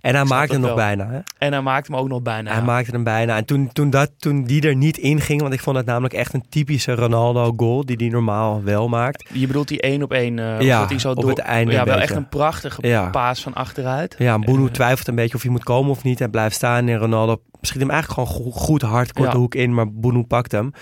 [0.00, 1.08] En hij maakte hem nog bijna.
[1.10, 1.18] Hè?
[1.38, 2.50] en hij maakte hem ook nog bijna.
[2.50, 2.64] Hij ja.
[2.64, 3.36] maakte hem bijna.
[3.36, 6.14] En toen, toen, dat, toen die er niet in ging, want ik vond het namelijk
[6.14, 9.28] echt een typische Ronaldo-goal, die hij normaal wel maakt.
[9.32, 10.38] Je bedoelt die één op één.
[10.38, 12.00] eh, Ja, hij zo op het einde Ja, wel beetje.
[12.08, 13.10] echt een prachtige Ja.
[13.10, 14.14] paas van achteruit.
[14.18, 16.18] Ja, Boenu Eh, twijfelt een beetje of hij moet komen of niet.
[16.18, 19.36] Hij blijft staan en Ronaldo schiet hem eigenlijk gewoon go- goed hard, korte Ja.
[19.38, 20.72] hoek in, maar Boenu pakt hem.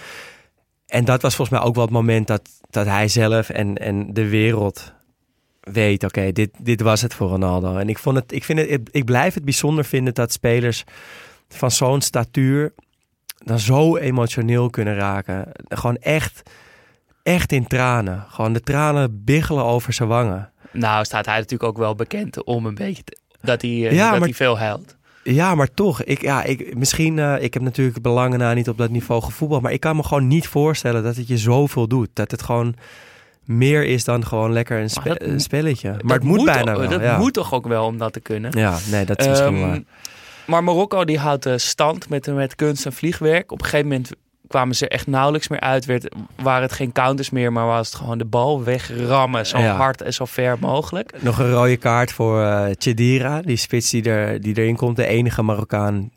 [0.91, 4.13] En dat was volgens mij ook wel het moment dat, dat hij zelf en, en
[4.15, 4.93] de wereld
[5.61, 7.77] weet, oké, dit, dit was het voor Ronaldo.
[7.77, 10.85] En ik, vond het, ik, vind het, ik blijf het bijzonder vinden dat spelers
[11.49, 12.73] van zo'n statuur
[13.45, 15.49] dan zo emotioneel kunnen raken.
[15.69, 16.43] Gewoon echt,
[17.23, 18.25] echt in tranen.
[18.29, 20.53] Gewoon de tranen biggelen over zijn wangen.
[20.73, 24.19] Nou staat hij natuurlijk ook wel bekend om een beetje te- dat hij, Ja, dat
[24.19, 24.97] maar- hij veel huilt.
[25.23, 26.03] Ja, maar toch.
[26.03, 29.63] Ik, ja, ik, misschien, eh, ik heb natuurlijk belangen na niet op dat niveau gevoetbald.
[29.63, 32.09] Maar ik kan me gewoon niet voorstellen dat het je zoveel doet.
[32.13, 32.75] Dat het gewoon
[33.45, 35.95] meer is dan gewoon lekker een, spe- Maar dat- een spelletje.
[36.05, 36.89] Maar het moet, bijna wel.
[36.89, 37.19] Dat ja.
[37.19, 38.59] moet toch ook wel om dat te kunnen.
[38.59, 39.81] Ja, nee, dat is misschien Ehm, waar.
[40.47, 43.53] Maar Marokko die houdt eh, stand met, met kunst en vliegwerk.
[43.53, 44.11] Op een gegeven moment
[44.51, 45.85] kwamen ze echt nauwelijks meer uit.
[45.85, 49.47] Werd, waren het geen counters meer, maar was het gewoon de bal wegrammen.
[49.47, 49.77] Zo Ja.
[49.77, 51.13] hard en zo ver mogelijk.
[51.23, 53.41] Nog een rode kaart voor eh Chedira.
[53.43, 54.97] Die spits die, er, die erin komt.
[54.97, 56.11] De enige Marokkaan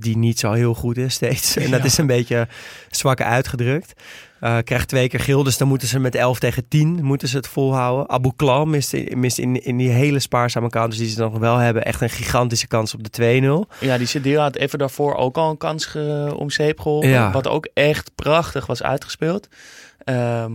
[0.00, 1.56] die niet zo heel goed is steeds.
[1.56, 1.86] En dat Ja.
[1.86, 2.48] is een beetje
[2.90, 3.92] zwak uitgedrukt.
[4.40, 7.36] Eh, krijgt twee keer geel, dus dan moeten ze met 11 tegen 10 moeten ze
[7.36, 8.08] het volhouden.
[8.08, 11.56] Abu Klal mist, in- mist in, in die hele spaarzame counters die ze nog wel
[11.56, 13.68] hebben echt een gigantische kans op de 2-0.
[13.80, 15.96] Ja, die Sedira had even daarvoor ook al een kans
[16.36, 17.08] om zeep geholpen.
[17.08, 17.30] Ja.
[17.30, 19.48] Wat ook echt prachtig was uitgespeeld.
[20.04, 20.52] Ehm,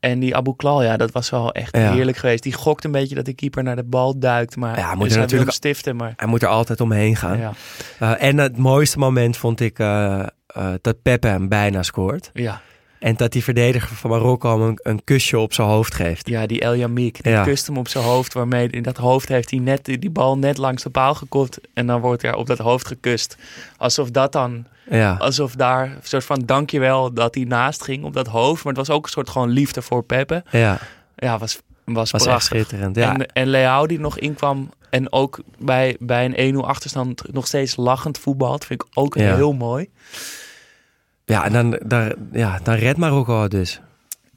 [0.00, 1.92] en die Abu Klal, ja, dat was wel echt Ja.
[1.92, 2.42] heerlijk geweest.
[2.42, 4.56] Die gokt een beetje dat de keeper naar de bal duikt.
[4.56, 6.12] Maar Ja, moet dus er natuurlijk- stiften, maar...
[6.16, 7.38] Hij moet er altijd omheen gaan.
[7.38, 7.52] Ja,
[7.98, 12.30] Eh, en het mooiste moment vond ik eh, eh, dat Pepe hem bijna scoort.
[12.32, 12.60] ja.
[13.00, 16.28] En dat die verdediger van Marokko hem een, een kusje op zijn hoofd geeft.
[16.28, 17.42] ja die El Yamik, die Ja.
[17.44, 18.32] kust hem op zijn hoofd.
[18.34, 21.58] Waarmee in dat hoofd heeft hij net die bal net langs de paal gekopt.
[21.74, 23.36] En dan wordt er op dat hoofd gekust.
[23.76, 25.14] Alsof dat dan, Ja.
[25.18, 28.64] alsof daar een soort van dankjewel dat hij naast ging op dat hoofd.
[28.64, 30.44] Maar het was ook een soort gewoon liefde voor Pepe.
[30.50, 30.78] Ja,
[31.16, 32.56] Ja, was, was, was echt prachtig.
[32.58, 32.96] schitterend.
[32.96, 33.12] Ja.
[33.14, 37.76] En, en Leao die nog inkwam en ook bij, bij een 1-0 achterstand nog steeds
[37.76, 38.64] lachend voetbalt.
[38.64, 39.34] Vind ik ook Ja.
[39.34, 39.88] heel mooi.
[41.30, 43.80] Ja, en dan, dan, ja, dan redt Marokko het dus.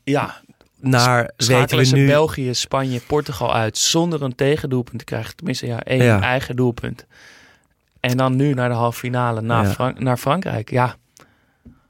[0.04, 0.42] Ja,
[0.80, 2.06] Naar, weten schakelen we nu...
[2.08, 5.36] België, Spanje, Portugal uit zonder een tegendoelpunt te krijgen.
[5.36, 6.22] Tenminste, ja, één Ja.
[6.22, 7.06] eigen doelpunt.
[8.00, 9.70] En dan nu naar de halve finale, naar, Ja.
[9.72, 10.70] Frank- naar Frankrijk.
[10.72, 10.96] Ja,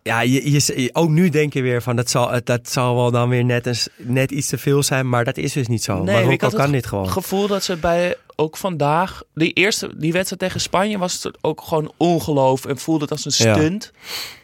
[0.03, 3.29] Ja, je, je, ook nu denk je weer van, dat zal, dat zal wel dan
[3.29, 5.09] weer net, eens, net iets te veel zijn.
[5.09, 6.03] Maar dat is dus niet zo.
[6.03, 7.09] Nee, ik Marokko het kan dit gewoon.
[7.09, 11.61] gevoel dat ze bij ook vandaag, die eerste, die wedstrijd tegen Spanje was het ook
[11.61, 13.53] gewoon ongeloof en voelde het als een Ja.
[13.53, 13.91] stunt.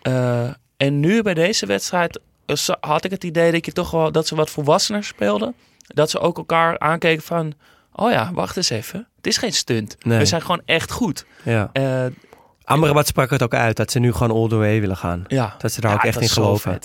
[0.02, 4.12] Eh, en nu bij deze wedstrijd eh, had ik het idee dat je toch wel
[4.12, 5.54] dat ze wat volwassener speelden.
[5.88, 7.54] Dat ze ook elkaar aankeken van,
[7.94, 9.96] oh ja, wacht eens even, het is geen stunt.
[10.06, 10.18] Nee.
[10.18, 11.26] We zijn gewoon echt goed.
[11.44, 11.72] Ja.
[12.64, 15.24] Amrabat sprak het ook uit, dat ze nu gewoon all the way willen gaan.
[15.28, 15.56] ja.
[15.58, 16.80] Dat ze daar Ja, ook echt in geloven.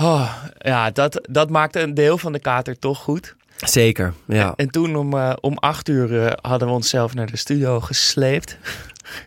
[0.00, 3.34] Oh, ja, dat, dat maakte een deel van de kater toch goed.
[3.56, 4.52] Zeker, ja.
[4.56, 8.58] En toen om, eh, om acht uur eh, hadden we onszelf naar de studio gesleept.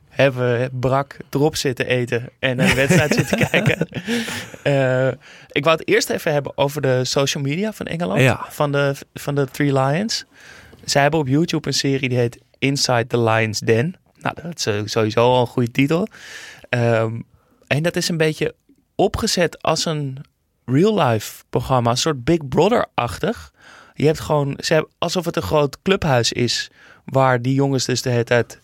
[0.10, 3.88] Hebben we brak erop zitten eten en de wedstrijd zitten kijken.
[4.64, 5.08] Eh,
[5.52, 8.22] ik wou het eerst even hebben over de social media van Engeland.
[8.22, 8.46] Ja.
[8.50, 10.26] Van, de, van de Three Lions.
[10.86, 13.96] Zij hebben op YouTube een serie die heet Inside the Lions Den.
[14.20, 16.08] Nou, dat is sowieso al een goede titel.
[16.70, 17.20] Ehm,
[17.68, 18.56] en dat is een beetje
[18.96, 20.18] opgezet als een
[20.66, 21.90] real-life programma.
[21.90, 23.52] Een soort Big Brother-achtig.
[23.98, 26.70] Je hebt gewoon, ze hebben, alsof het een groot clubhuis is.
[27.06, 28.60] Waar die jongens dus de hele tijd.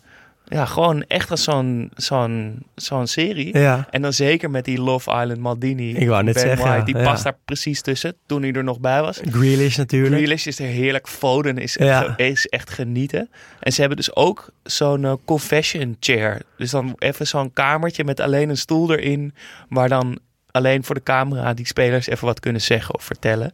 [0.46, 3.58] Ja, gewoon echt als zo'n zo'n zo'n serie.
[3.58, 5.96] Ja, En dan zeker met die Love Island Maldini.
[5.96, 7.04] Ik wou net Ben zeggen, White, ja, die ja.
[7.04, 8.16] past daar precies tussen.
[8.26, 9.20] Toen hij er nog bij was.
[9.30, 10.16] Grealish natuurlijk.
[10.16, 11.08] Grealish is er heerlijk.
[11.08, 12.18] Foden is, Ja.
[12.18, 13.30] is echt genieten.
[13.60, 16.42] En ze hebben dus ook zo'n eh, confession chair.
[16.58, 19.34] Dus dan even zo'n kamertje met alleen een stoel erin.
[19.70, 20.20] Waar dan
[20.52, 23.54] alleen voor de camera die spelers even wat kunnen zeggen of vertellen.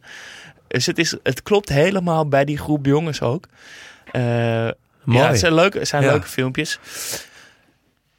[0.70, 3.44] Dus het, is, het klopt helemaal bij die groep jongens ook.
[4.12, 4.22] Eh,
[5.04, 5.18] Mooi.
[5.18, 6.10] Ja, het zijn leuke, het zijn Ja.
[6.10, 6.78] leuke filmpjes.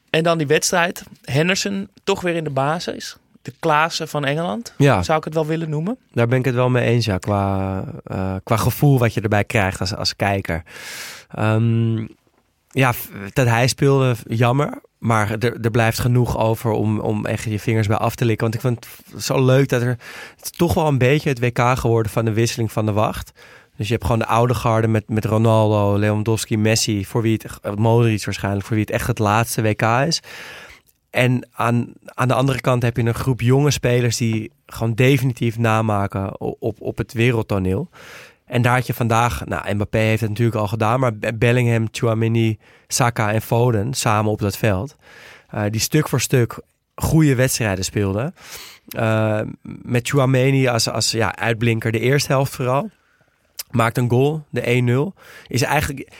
[0.10, 1.04] En dan die wedstrijd.
[1.24, 3.18] Henderson toch weer in de basis.
[3.42, 4.74] De Klaassen van Engeland.
[4.78, 5.98] Ja, Zou ik het wel willen noemen.
[6.14, 9.44] daar ben ik het wel mee eens, ja, qua, eh, qua gevoel wat je erbij
[9.44, 10.64] krijgt als, als kijker.
[11.30, 11.98] Ehm,
[12.70, 12.94] ja,
[13.34, 14.82] dat hij speelde, jammer.
[15.02, 18.44] Maar er, er blijft genoeg over om, om echt je vingers bij af te likken.
[18.44, 19.88] Want ik vind het zo leuk dat er...
[20.36, 23.32] Het is toch wel een beetje het WK geworden van de wisseling van de wacht.
[23.78, 27.06] Dus je hebt gewoon de oude garde met, met Ronaldo, Lewandowski, Messi...
[27.06, 30.22] voor wie het, Modric waarschijnlijk, voor wie het echt het laatste WK is.
[31.10, 35.58] en aan, aan de andere kant heb je een groep jonge spelers die gewoon definitief
[35.58, 37.90] namaken op, op het wereldtoneel.
[38.52, 41.88] En daar had je vandaag, nou Mbappé heeft het natuurlijk al gedaan, maar Be- Bellingham,
[41.92, 44.96] Chouameni, Saka en Foden samen op dat veld.
[45.50, 46.60] eh, die stuk voor stuk
[46.96, 48.36] goede wedstrijden speelden.
[48.88, 52.90] Eh, met Chouameni als, als ja, uitblinker de eerste helft vooral.
[53.70, 54.62] Maakt een goal, de
[55.16, 55.20] 1-0.
[55.48, 56.12] Is eigenlijk,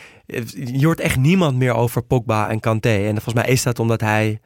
[0.54, 2.88] je hoort echt niemand meer over Pogba en Kanté.
[3.06, 4.40] En volgens mij is dat omdat hij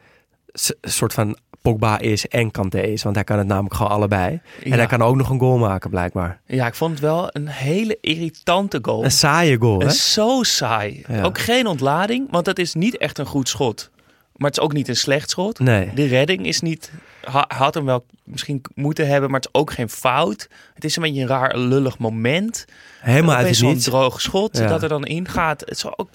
[0.53, 1.37] een soort van
[1.71, 3.03] Pogba is en Kanté is.
[3.03, 4.41] Want hij kan het namelijk gewoon allebei.
[4.65, 6.41] En hij kan ook nog een goal maken, blijkbaar.
[6.47, 9.05] Ja, ik vond het wel een hele irritante goal.
[9.05, 9.91] Een saaie goal, hè?
[9.91, 11.05] Zo saai.
[11.09, 11.23] Ja.
[11.23, 13.91] Ook geen ontlading, want het is niet echt een goed schot.
[14.37, 15.59] Maar het is ook niet een slecht schot.
[15.59, 15.91] Nee.
[15.95, 16.93] De redding is niet...
[17.25, 20.49] ha- had hem wel misschien moeten hebben, maar het is ook geen fout.
[20.75, 22.65] Het is een beetje een raar, lullig moment.
[23.01, 23.85] Helemaal uit het niets.
[23.85, 24.67] droog schot Ja.
[24.67, 25.61] dat er dan ingaat.
[25.61, 26.09] Het is ook,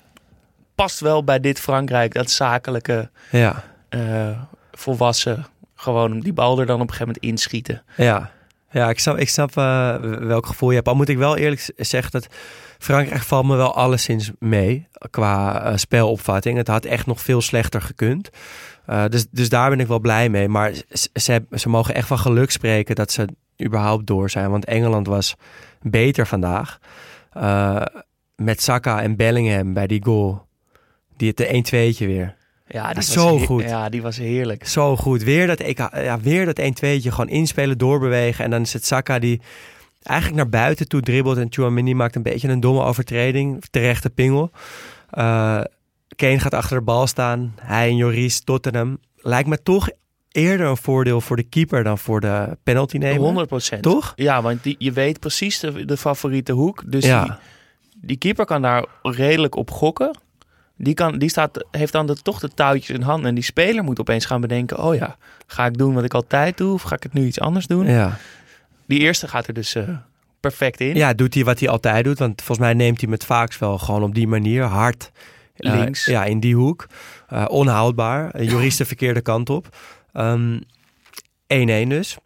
[0.75, 4.29] past wel bij dit Frankrijk, dat zakelijke, Ja, eh,
[4.81, 5.45] volwassen...
[5.75, 7.83] Gewoon die bal er dan op een gegeven moment inschieten.
[7.95, 8.31] ja.
[8.71, 10.87] Ja, ik snap, ik snap eh, welk gevoel je hebt.
[10.87, 12.27] Al moet ik wel eerlijk zeggen dat
[12.79, 16.57] Frankrijk valt me wel alleszins mee qua eh, spelopvatting.
[16.57, 18.29] Het had echt nog veel slechter gekund.
[18.85, 20.47] Eh, dus, dus daar ben ik wel blij mee.
[20.47, 20.73] Maar
[21.13, 23.27] ze, ze mogen echt van geluk spreken dat ze
[23.63, 24.49] überhaupt door zijn.
[24.49, 25.35] Want Engeland was
[25.81, 26.79] beter vandaag.
[28.35, 30.45] Met Saka en Bellingham bij die goal.
[31.17, 32.35] Die het de 1-2'tje weer.
[32.71, 33.63] Ja, die was zo goed.
[33.63, 34.67] Ja, die was heerlijk.
[34.67, 35.23] Zo goed.
[35.23, 38.43] Weer dat, EK, ja, weer dat 1-2'tje gewoon inspelen, doorbewegen.
[38.45, 39.41] En dan is het Saka die
[40.03, 41.37] eigenlijk naar buiten toe dribbelt.
[41.37, 43.63] En Chouamini maakt een beetje een domme overtreding.
[43.71, 44.51] Terechte pingel.
[45.09, 45.61] Eh
[46.15, 47.53] Kane gaat achter de bal staan.
[47.61, 48.97] Hij en Joris, Tottenham.
[49.15, 49.89] Lijkt me toch
[50.31, 53.21] eerder een voordeel voor de keeper dan voor de penalty nemen.
[53.21, 53.81] 100 procent.
[53.83, 54.13] Toch?
[54.15, 56.83] Ja, want die, je weet precies de, de favoriete hoek.
[56.91, 57.23] Dus Ja.
[57.23, 57.33] die,
[58.01, 60.17] die keeper kan daar redelijk op gokken.
[60.83, 63.29] Die, kan, die staat, heeft dan de, toch de touwtjes in handen.
[63.29, 64.83] En die speler moet opeens gaan bedenken...
[64.83, 65.17] oh ja,
[65.47, 66.73] ga ik doen wat ik altijd doe?
[66.73, 67.85] Of ga ik het nu iets anders doen?
[67.85, 68.17] Ja.
[68.85, 69.89] Die eerste gaat er dus eh,
[70.39, 70.95] perfect in.
[70.95, 72.19] ja, doet hij wat hij altijd doet.
[72.19, 75.11] Want volgens mij neemt hij met vaaks wel gewoon op die manier hard
[75.55, 76.05] Links.
[76.05, 76.87] ja, in die hoek.
[77.27, 78.39] Eh, onhoudbaar.
[78.39, 79.77] Uh, Joris de verkeerde kant op.
[80.13, 80.59] Ehm,
[81.47, 82.17] 1-1 dus.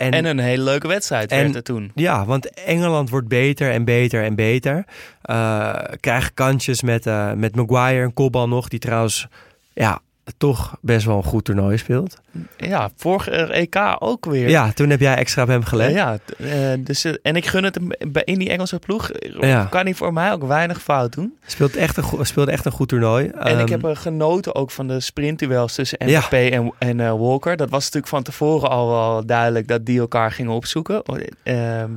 [0.00, 1.92] En, En een hele leuke wedstrijd En- werd het toen.
[1.94, 4.84] ja, want Engeland wordt beter en beter en beter.
[5.22, 8.68] Eh krijgt kansjes met, eh, met Maguire, een kopbal nog.
[8.68, 9.26] Die trouwens
[9.72, 10.00] ja,
[10.36, 12.20] toch best wel een goed toernooi speelt.
[12.56, 14.48] Ja, vorige EK ook weer.
[14.48, 15.92] Ja, toen heb jij extra op hem gelet.
[15.92, 19.10] Ja, eh, dus, eh, en ik gun het hem bij- in die Engelse ploeg.
[19.40, 19.64] Ja.
[19.64, 21.38] Kan hij voor mij ook weinig fout doen.
[21.46, 23.26] Speelt echt een, speelde echt een goed toernooi.
[23.28, 26.18] En ik Ehm, heb er genoten ook van de sprintduels tussen Ja.
[26.18, 27.56] Mbappé en, en eh, Walker.
[27.56, 31.02] Dat was natuurlijk van tevoren al wel duidelijk dat die elkaar gingen opzoeken.
[31.42, 31.90] Ehm,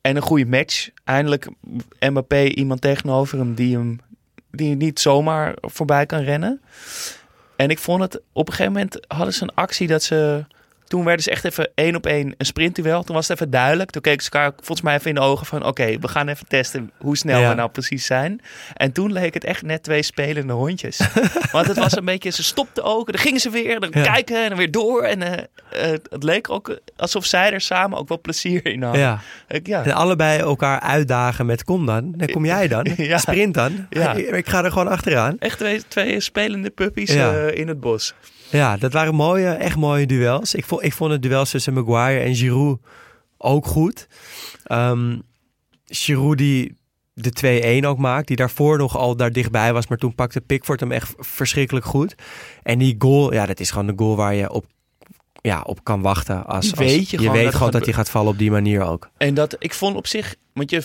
[0.00, 0.88] en een goede match.
[1.04, 1.48] Eindelijk
[2.00, 4.00] Mbappé iemand tegenover hem die hem
[4.50, 6.60] die niet zomaar voorbij kan rennen.
[7.58, 10.44] En ik vond het op een gegeven moment hadden ze een actie dat ze.
[10.88, 13.02] Toen werden ze echt even één op één een sprintduel.
[13.02, 13.90] Toen was het even duidelijk.
[13.90, 15.64] Toen keken ze elkaar volgens mij even in de ogen van...
[15.66, 17.48] oké, we gaan even testen hoe snel Ja.
[17.48, 18.40] we nou precies zijn.
[18.74, 21.00] En toen leek het echt net twee spelende hondjes.
[21.52, 22.30] Want het was een beetje...
[22.30, 24.02] Ze stopten ook, dan gingen ze weer, dan Ja.
[24.02, 25.02] kijken en dan weer door.
[25.02, 25.32] En eh,
[25.92, 29.00] eh, het leek ook alsof zij er samen ook wel plezier in hadden.
[29.00, 29.20] ja.
[29.48, 29.84] Ik, ja.
[29.84, 32.12] En allebei elkaar uitdagen met kom dan.
[32.16, 32.86] Dan kom jij dan.
[32.96, 33.18] Ja.
[33.18, 33.86] Sprint dan.
[33.90, 34.12] Ja.
[34.42, 35.36] Ik ga er gewoon achteraan.
[35.38, 38.14] Echt twee, twee spelende puppies eh, in het bos.
[38.50, 40.54] Ja, dat waren mooie, echt mooie duels.
[40.54, 42.78] Ik vond, ik vond het duel tussen Maguire en Giroud
[43.38, 44.08] ook goed.
[44.64, 45.18] Ehm
[45.86, 46.76] Giroud die
[47.12, 48.26] de 2-1 ook maakt.
[48.26, 49.86] Die daarvoor nog al daar dichtbij was.
[49.86, 52.14] Maar toen pakte Pickford hem echt verschrikkelijk goed.
[52.62, 54.66] En die goal, ja, dat is gewoon de goal waar je op,
[55.42, 56.46] ja, op kan wachten.
[56.46, 58.82] Als, als- weet je gewoon weet dat gewoon dat hij gaat vallen op die manier
[58.82, 59.10] ook.
[59.16, 60.34] En dat, ik vond op zich...
[60.52, 60.82] Want je,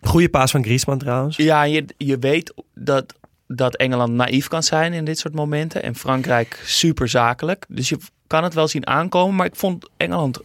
[0.00, 1.36] Goeie paas van Griezmann trouwens.
[1.36, 3.14] Ja, je, je weet dat,
[3.46, 5.82] dat Engeland naïef kan zijn in dit soort momenten.
[5.82, 7.64] En Frankrijk super zakelijk.
[7.68, 9.36] Dus je kan het wel zien aankomen.
[9.36, 10.40] Maar ik vond Engeland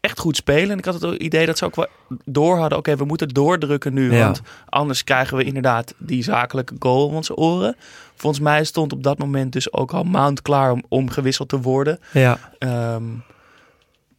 [0.00, 0.70] echt goed spelen.
[0.70, 1.86] En ik had het idee dat ze ook wel
[2.24, 2.78] door hadden.
[2.78, 4.12] Oké, we moeten doordrukken nu.
[4.12, 4.24] Ja.
[4.24, 7.76] Want anders krijgen we inderdaad die zakelijke goal om onze oren.
[8.14, 11.60] Volgens mij stond op dat moment dus ook al Mount klaar om, om gewisseld te
[11.60, 11.98] worden.
[12.12, 13.04] Ja, Ehm,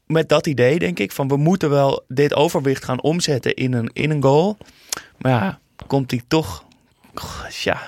[0.05, 3.89] met dat idee denk ik van we moeten wel dit overwicht gaan omzetten in een,
[3.93, 4.57] in een goal.
[5.17, 6.63] Maar ja, komt hij toch...
[7.63, 7.82] Ja,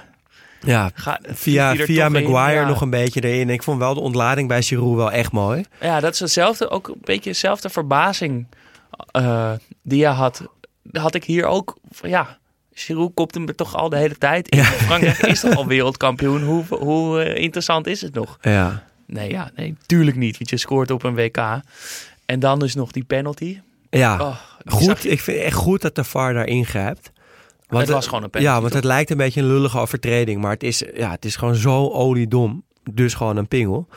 [0.60, 0.92] ja.
[0.94, 2.12] ga, Via, via in?
[2.12, 3.50] Maguire nog een beetje erin.
[3.50, 5.66] Ik vond wel de ontlading bij Giroud wel echt mooi.
[5.82, 8.48] Ja, dat is hetzelfde, ook een beetje dezelfde verbazing
[9.12, 10.44] eh, die je had.
[10.92, 12.38] Had ik hier ook ja.
[12.74, 14.58] Giroud kopt hem er toch al de hele tijd in.
[14.58, 14.64] Ja.
[14.64, 16.44] Frankrijk is toch al wereldkampioen.
[16.44, 18.38] Hoe, hoe eh, interessant is het nog?
[18.42, 20.38] Ja, Nee, ja, nee, tuurlijk niet.
[20.38, 21.38] Want je scoort op een WK.
[22.26, 23.60] En dan dus nog die penalty.
[23.90, 24.20] ja.
[24.22, 25.02] Oh, goed.
[25.04, 27.12] je- Ik vind echt goed dat de VAR daar ingrijpt.
[27.80, 28.54] Het was gewoon een penalty.
[28.54, 28.82] Ja, want toch?
[28.82, 30.42] het lijkt een beetje een lullige overtreding.
[30.42, 32.64] Maar het is, ja, het is gewoon zo oliedom.
[32.92, 33.88] Dus gewoon een pingel.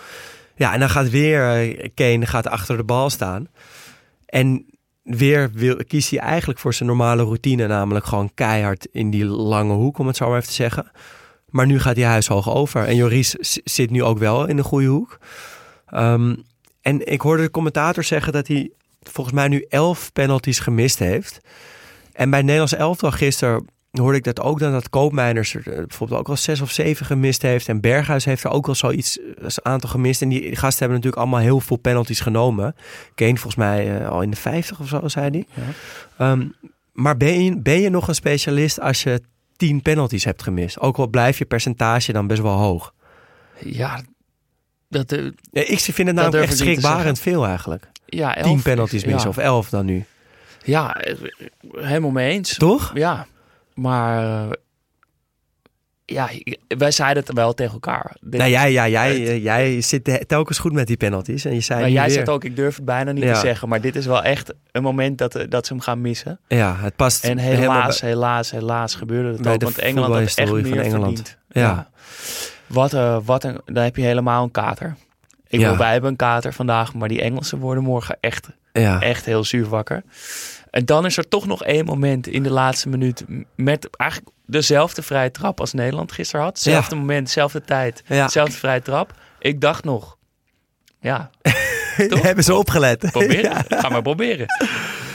[0.56, 3.48] Ja, en dan gaat weer eh, Kane gaat achter de bal staan.
[4.26, 4.66] En
[5.02, 9.72] weer wil, kiest hij eigenlijk voor zijn normale routine, namelijk gewoon keihard in die lange
[9.72, 10.90] hoek, om het zo maar even te zeggen.
[11.48, 12.84] Maar nu gaat hij huishoog over.
[12.84, 13.30] En Joris
[13.64, 15.18] zit nu ook wel in de goede hoek.
[15.86, 16.34] Ehm,
[16.80, 18.70] en ik hoorde de commentator zeggen dat hij
[19.02, 21.40] volgens mij nu elf penalties gemist heeft.
[22.16, 26.20] En bij Nederlands elftal gisteren hoorde ik dat ook dan dat Koopmeiners er eh, bijvoorbeeld
[26.20, 27.68] ook wel zes of zeven gemist heeft.
[27.68, 30.22] En Berghuis heeft er ook wel zoiets, eh, een aantal gemist.
[30.22, 32.74] En die gasten hebben natuurlijk allemaal heel veel penalties genomen.
[33.14, 35.46] Kane volgens mij eh, al in de 50 of zo, zei hij.
[35.54, 35.62] Ja.
[36.32, 36.46] Ehm,
[36.92, 39.20] maar ben je, ben je nog een specialist als je
[39.56, 40.80] tien penalties hebt gemist?
[40.80, 42.94] Ook al blijft je percentage dan best wel hoog.
[43.60, 44.00] Ja,
[44.88, 47.86] dat, eh, Ja, ik vind het namelijk echt schrikbarend veel eigenlijk.
[48.06, 49.36] ja elf Tien penalties is- missen ja.
[49.36, 50.04] of elf dan nu.
[50.66, 51.14] Ja, eh,
[51.72, 52.56] helemaal mee eens.
[52.56, 52.90] Toch?
[52.94, 53.26] Ja,
[53.74, 54.50] maar eh,
[56.04, 56.28] ja,
[56.78, 58.16] wij zeiden het wel tegen elkaar.
[58.20, 61.44] Dit- Nou, jij, ja, jij, eh, jij zit te- telkens goed met die penalties.
[61.44, 63.32] En je zei maar nu jij zegt ook, ik durf het bijna niet Ja.
[63.32, 66.40] te zeggen, maar dit is wel echt een moment dat, dat ze hem gaan missen.
[66.48, 70.66] Ja, het past En helaas, helaas, helaas gebeurde het ook, want Engeland had echt meer
[70.66, 71.16] van Engeland.
[71.16, 71.38] verdiend.
[71.48, 71.90] Ja.
[72.66, 72.92] Wat,
[73.24, 74.96] wat een, dan heb je helemaal een kater.
[75.48, 78.48] Ik wil, wij hebben een kater vandaag, maar die Engelsen worden morgen echt
[78.80, 79.00] ja.
[79.00, 80.02] echt heel zuur wakker.
[80.70, 83.24] En dan is er toch nog één moment in de laatste minuut
[83.56, 86.54] met eigenlijk dezelfde vrije trap als Nederland gisteren had.
[86.54, 88.24] Hetzelfde moment, dezelfde tijd, Ja.
[88.24, 89.12] dezelfde vrije trap.
[89.38, 90.16] Ik dacht nog,
[91.00, 91.30] ja,
[92.08, 92.22] toch?
[92.22, 93.10] Hebben ze opgelet?
[93.10, 93.64] proberen.
[93.80, 94.46] Ga maar proberen.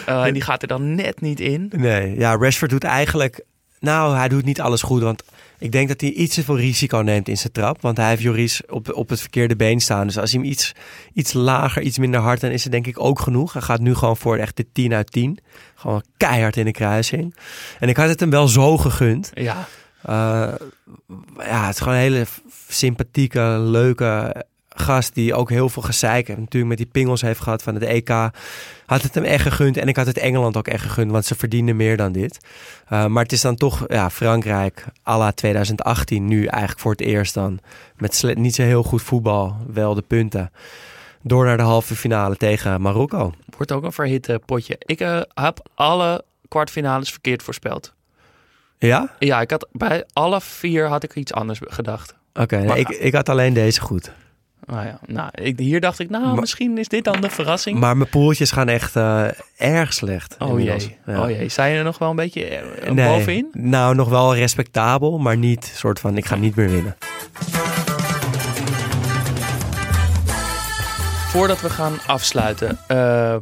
[0.10, 1.72] Uh, en die gaat er dan net niet in.
[1.76, 3.44] Nee, ja, Rashford doet eigenlijk...
[3.80, 5.24] Nou, hij doet niet alles goed, want
[5.62, 7.82] ik denk dat hij iets te veel risico neemt in zijn trap.
[7.82, 10.08] Want hij heeft Joris op, op het verkeerde been staan.
[10.08, 10.72] Dus als hij hem iets,
[11.14, 13.54] iets lager, iets minder hard, dan is het denk ik ook genoeg.
[13.54, 15.38] Hij gaat nu gewoon voor echt de 10 uit 10.
[15.76, 17.36] Gewoon keihard in de kruising.
[17.80, 19.32] En ik had het hem wel zo gegund.
[19.34, 19.68] Ja,
[20.10, 20.54] Uh,
[21.38, 22.26] ja, het is gewoon een hele
[22.68, 24.36] sympathieke, leuke
[24.76, 26.28] gast die ook heel veel gezeik.
[26.28, 28.10] Natuurlijk met die pingels heeft gehad van het EK.
[28.86, 31.36] Had het hem echt gegund en ik had het Engeland ook echt gegund, want ze
[31.36, 32.38] verdienen meer dan dit.
[32.90, 37.02] Uh, maar het is dan toch ja, Frankrijk à la 2018 nu eigenlijk voor het
[37.02, 37.60] eerst dan.
[37.98, 40.52] Met niet zo heel goed voetbal, wel de punten.
[41.24, 43.34] Door naar de halve finale tegen Marokko.
[43.58, 44.76] wordt ook een verhitte potje.
[44.80, 47.94] Ik eh, heb alle kwartfinales verkeerd voorspeld.
[48.78, 49.16] Ja?
[49.20, 52.16] Ja, ik had bij alle vier had ik iets anders gedacht.
[52.34, 54.12] Oké, ik, ik had alleen deze goed.
[54.66, 57.80] Nou ja, nou, ik, hier dacht ik, nou, Maar- misschien is dit dan de verrassing.
[57.80, 59.26] Maar mijn poeltjes gaan echt uh,
[59.58, 60.36] erg slecht.
[60.40, 60.84] oh inmiddels.
[60.84, 61.24] jee, Ja.
[61.24, 61.50] oh jee.
[61.50, 63.50] Zijn er nog wel een beetje eh, Nee, bovenin?
[63.54, 66.96] Nou, nog wel respectabel, maar niet soort van ik ga niet meer winnen.
[71.28, 73.36] Voordat we gaan afsluiten, eh,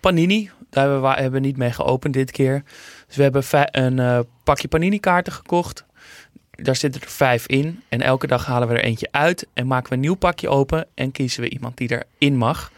[0.00, 2.62] Panini, daar hebben we hebben we niet mee geopend dit keer.
[3.06, 5.84] Dus we hebben een eh, pakje Panini kaarten gekocht.
[6.56, 7.82] Daar zitten er vijf in.
[7.88, 10.86] En elke dag halen we er eentje uit en maken we een nieuw pakje open
[10.94, 12.72] en kiezen we iemand die erin mag.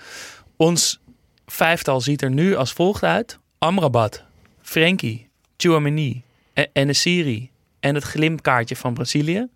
[0.56, 1.00] Ons
[1.46, 3.38] vijftal ziet er nu als volgt uit.
[3.58, 4.24] Amrabat,
[4.62, 9.46] Frenkie, Chouameni en Enesiri en het glimkaartje van Brazilië.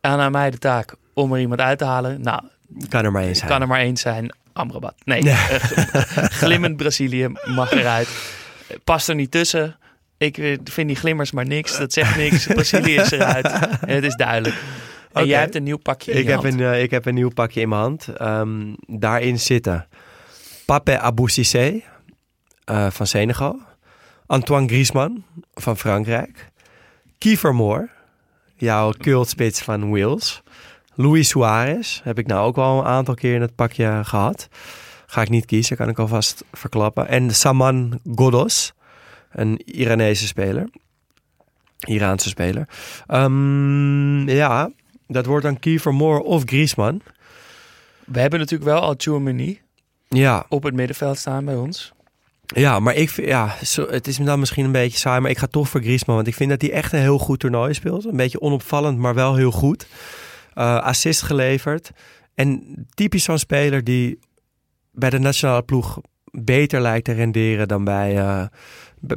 [0.00, 2.20] En aan mij de taak om er iemand uit te halen.
[2.20, 2.42] Nou,
[2.88, 3.50] Kan er maar één zijn.
[3.50, 4.34] kan er maar één zijn.
[4.52, 4.94] Amrabat.
[5.04, 5.36] Nee, eh,
[6.42, 8.08] glimmend Brazilië mag eruit.
[8.84, 9.76] Past er niet tussen.
[10.24, 11.78] Ik eh, vind die glimmers maar niks.
[11.78, 12.46] Dat zegt niks.
[12.54, 13.46] Brazilië is eruit.
[13.80, 14.54] En het is duidelijk.
[15.12, 16.54] En jij hebt een nieuw pakje in Ik je heb, hand.
[16.54, 18.08] een, eh, ik heb een nieuw pakje in mijn hand.
[18.08, 19.86] Ehm, daarin zitten
[20.66, 21.82] Pape Abou Cissé
[22.64, 23.58] eh, van Senegal.
[24.26, 26.48] Antoine Griezmann van Frankrijk.
[27.18, 27.88] Kiefer Moore,
[28.56, 30.42] jouw cultspits van Wales.
[30.94, 34.48] Luis Suarez heb ik nou ook al een aantal keer in het pakje gehad.
[35.06, 37.08] Ga ik niet kiezen, kan ik alvast verklappen.
[37.08, 38.72] En Saman Godos,
[39.34, 40.68] een Iranese speler.
[41.78, 42.68] Iraanse speler.
[43.06, 44.70] Ehm, ja,
[45.06, 47.02] dat wordt dan Kiefer Moore of Griezmann.
[48.04, 49.60] We hebben natuurlijk wel al Chouameni
[50.08, 51.92] Ja, op het middenveld staan bij ons.
[52.46, 53.56] ja maar ik vind, ja,
[53.88, 56.16] het is dan misschien een beetje saai, maar ik ga toch voor Griezmann.
[56.16, 58.04] Want ik vind dat hij echt een heel goed toernooi speelt.
[58.04, 59.86] Een beetje onopvallend, maar wel heel goed.
[60.54, 61.90] Eh, assist geleverd.
[62.34, 64.18] En typisch zo'n speler die
[64.92, 68.44] bij de nationale ploeg beter lijkt te renderen dan bij, eh,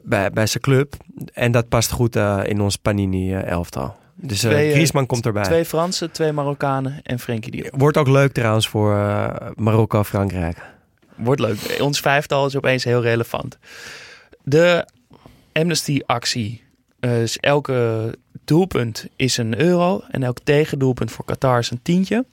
[0.04, 0.96] bij, bij zijn club.
[1.34, 3.96] En dat past goed eh, in ons Panini-elftal.
[4.20, 5.44] Dus eh, Twee, eh, Griezmann komt erbij.
[5.44, 7.70] Twee Fransen, twee Marokkanen en Frenkie Jong.
[7.72, 10.58] Wordt ook leuk trouwens voor eh, Marokko-Frankrijk.
[11.16, 11.78] Wordt leuk.
[11.82, 13.58] Ons vijftal is opeens heel relevant.
[14.44, 14.86] De
[15.54, 16.64] Amnesty-actie.
[17.00, 18.14] dus elke
[18.46, 20.02] doelpunt is een euro.
[20.12, 22.26] En elk tegendoelpunt voor Qatar is een tientje.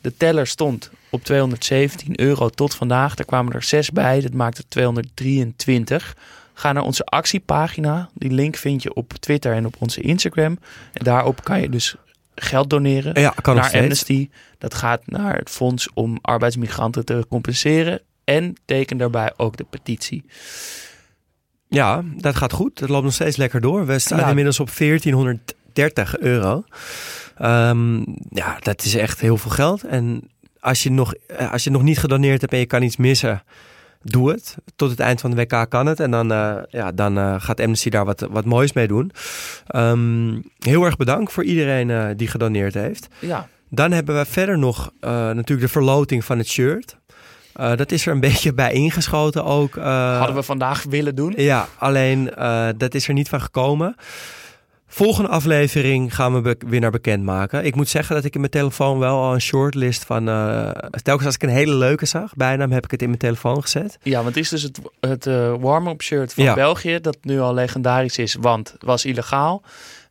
[0.00, 3.18] De teller stond op 217 euro tot vandaag.
[3.18, 4.20] Er kwamen er zes bij.
[4.20, 6.16] Dat maakt het 223.
[6.54, 8.08] Ga naar onze actiepagina.
[8.14, 10.58] Die link vind je op Twitter en op onze Instagram.
[10.92, 11.94] En daarop kan je dus
[12.34, 13.72] geld doneren Ja, kan naar.
[13.72, 14.28] Amnesty.
[14.58, 18.00] Dat gaat naar het fonds om arbeidsmigranten te compenseren.
[18.24, 20.24] En teken daarbij ook de petitie.
[21.68, 22.80] Ja, dat gaat goed.
[22.80, 23.86] Het loopt nog steeds lekker door.
[23.86, 24.28] We staan Ja.
[24.28, 26.64] inmiddels op 1430 euro.
[27.36, 27.96] Ehm,
[28.30, 29.82] ja, dat is echt heel veel geld.
[29.84, 30.30] En
[30.60, 33.42] als je, nog, eh, als je nog niet gedoneerd hebt en je kan iets missen,
[34.02, 34.56] doe het.
[34.76, 36.00] Tot het eind van de WK kan het.
[36.00, 39.12] En dan, eh, ja, dan eh, gaat Amnesty daar wat, wat moois mee doen.
[39.66, 43.08] Ehm, heel erg bedankt voor iedereen eh, die gedoneerd heeft.
[43.18, 46.96] Ja, Dan hebben we verder nog natuurlijk de verloting van het shirt.
[47.52, 49.74] Dat is er een beetje bij ingeschoten ook.
[49.74, 51.32] hadden we vandaag willen doen.
[51.36, 52.30] ja, alleen
[52.76, 53.94] dat is er niet van gekomen.
[54.94, 57.64] Volgende aflevering gaan we weer naar bekend maken.
[57.64, 60.28] Ik moet zeggen dat ik in mijn telefoon wel al een shortlist van...
[60.28, 60.70] eh,
[61.02, 63.98] telkens als ik een hele leuke zag, bijna heb ik het in mijn telefoon gezet.
[64.02, 66.54] Ja, want het is dus het, het eh, warm-up shirt van Ja.
[66.54, 69.62] België, dat nu al legendarisch is, want was illegaal.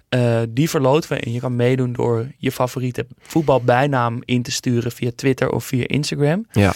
[0.09, 4.91] Eh, die verloten we en je kan meedoen door je favoriete voetbalbijnaam in te sturen
[4.91, 6.45] via Twitter of via Instagram.
[6.51, 6.73] Ja.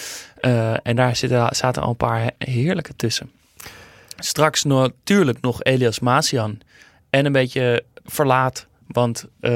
[0.82, 3.30] En daar zitten, zaten al een paar he- heerlijke tussen.
[4.18, 6.58] Straks natuurlijk nog Elias Masian
[7.10, 9.50] en een beetje verlaat, want eh,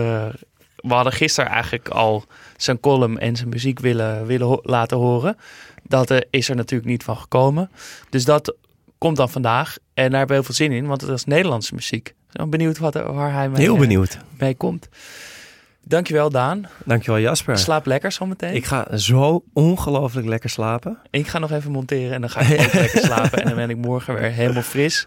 [0.76, 2.24] we hadden gisteren eigenlijk al
[2.56, 5.36] zijn column en zijn muziek willen, willen ho- laten horen.
[5.82, 7.70] Dat eh, is er natuurlijk niet van gekomen.
[8.10, 8.54] Dus dat
[8.98, 9.76] komt dan vandaag.
[9.94, 12.08] En daar hebben we heel veel zin in, want het is Nederlandse muziek.
[12.08, 14.18] Ik ben benieuwd wat, waar hij mee, Heel eh, benieuwd.
[14.38, 14.88] mee komt.
[15.90, 16.68] Dankjewel Daan.
[16.84, 17.58] Dankjewel Jasper.
[17.58, 18.54] Slaap lekker zometeen.
[18.54, 20.98] Ik ga zo ongelooflijk lekker slapen.
[21.10, 23.38] Ik ga nog even monteren en dan ga ik ook lekker slapen.
[23.38, 25.06] En dan ben ik morgen weer helemaal fris.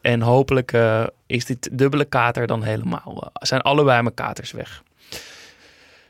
[0.00, 3.22] En hopelijk eh, is dit dubbele kater dan helemaal.
[3.22, 4.82] eh, zijn allebei mijn katers weg.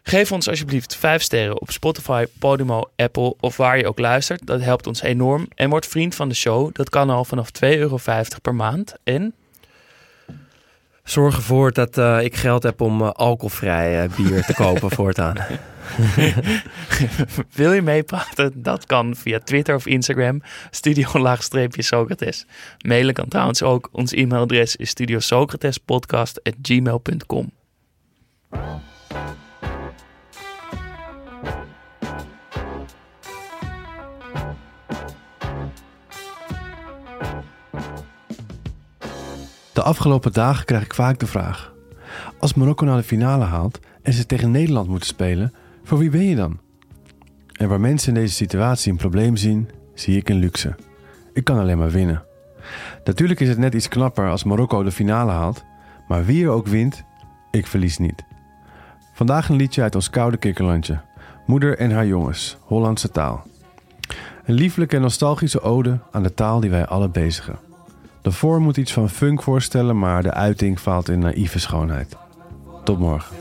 [0.03, 4.47] Geef ons alsjeblieft 5 sterren op Spotify, Podimo, Apple of waar je ook luistert.
[4.47, 5.49] Dat helpt ons enorm.
[5.55, 6.75] En word vriend van de show.
[6.75, 7.99] Dat kan al vanaf 2,50 euro
[8.43, 8.95] per maand.
[9.05, 9.35] En
[11.11, 15.37] Zorg ervoor dat eh, ik geld heb om eh, alcoholvrij eh, bier te kopen voortaan.
[17.55, 18.63] wil je meepraten?
[18.63, 20.43] Dat kan via Twitter of Instagram.
[20.71, 22.47] Studio-Socrates.
[22.87, 23.89] Mailen kan trouwens ook.
[23.93, 27.53] Ons e-mailadres is studiosocratespodcast.gmail.com
[39.73, 41.73] De afgelopen dagen krijg ik vaak de vraag:
[42.39, 45.55] Als Marokko naar de finale haalt en ze tegen Nederland moeten spelen,
[45.85, 46.59] voor wie ben je dan?
[47.53, 50.75] En waar mensen in deze situatie een probleem zien, zie ik een luxe.
[51.33, 52.23] Ik kan alleen maar winnen.
[53.05, 55.65] Natuurlijk is het net iets knapper als Marokko de finale haalt,
[56.09, 57.05] maar wie er ook wint,
[57.51, 58.25] ik verlies niet.
[59.15, 61.01] Vandaag een liedje uit ons koude kikkerlandje.
[61.47, 63.47] Moeder en haar jongens, Hollandse taal.
[64.45, 67.70] Een lieflijke en nostalgische ode aan de taal die wij alle bezigen.
[68.23, 72.17] De vorm moet iets van funk voorstellen, maar de uiting faalt in naïeve schoonheid.
[72.85, 73.37] Tot morgen.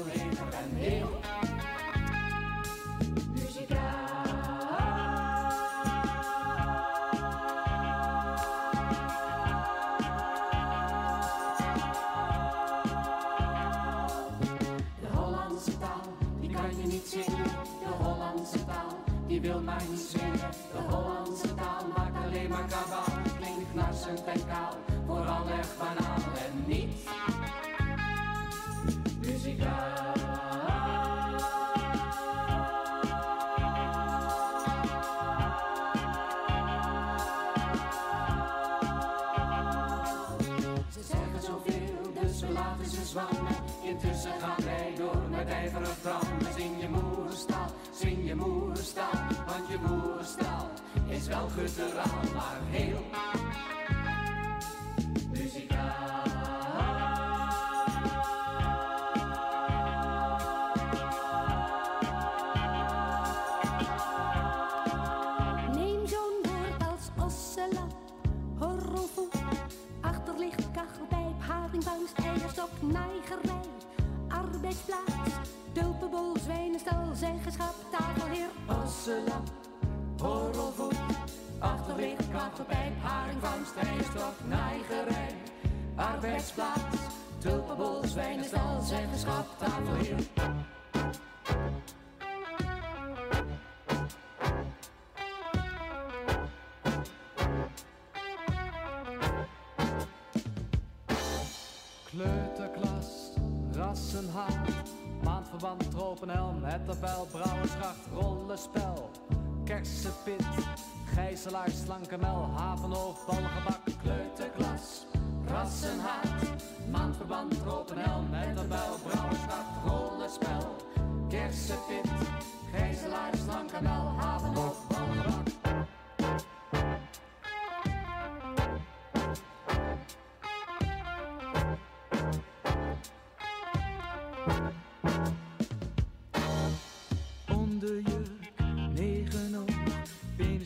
[86.40, 86.98] Arbeidsplaats,
[87.40, 90.49] tulpenbol, zwijnenstal, zeggenschap, tafelheer.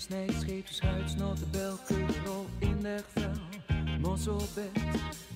[0.09, 3.31] Hete schuitsnoten, belkrol, inlegvel,
[3.99, 4.71] mosselbed,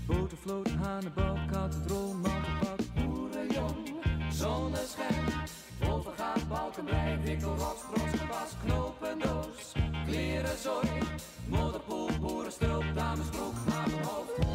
[0.06, 3.94] botervloot, hanenbal, kattenrol, mantelpak, boerenjong,
[4.30, 5.26] zonneschijn,
[5.80, 9.72] wolvergaat, balkenbrei, wikkelrots, brosgebas, knopendoos,
[10.06, 11.00] klerenzooi,
[11.48, 14.47] modderpoel, boerenstulp, damesbroek, havenhoofd.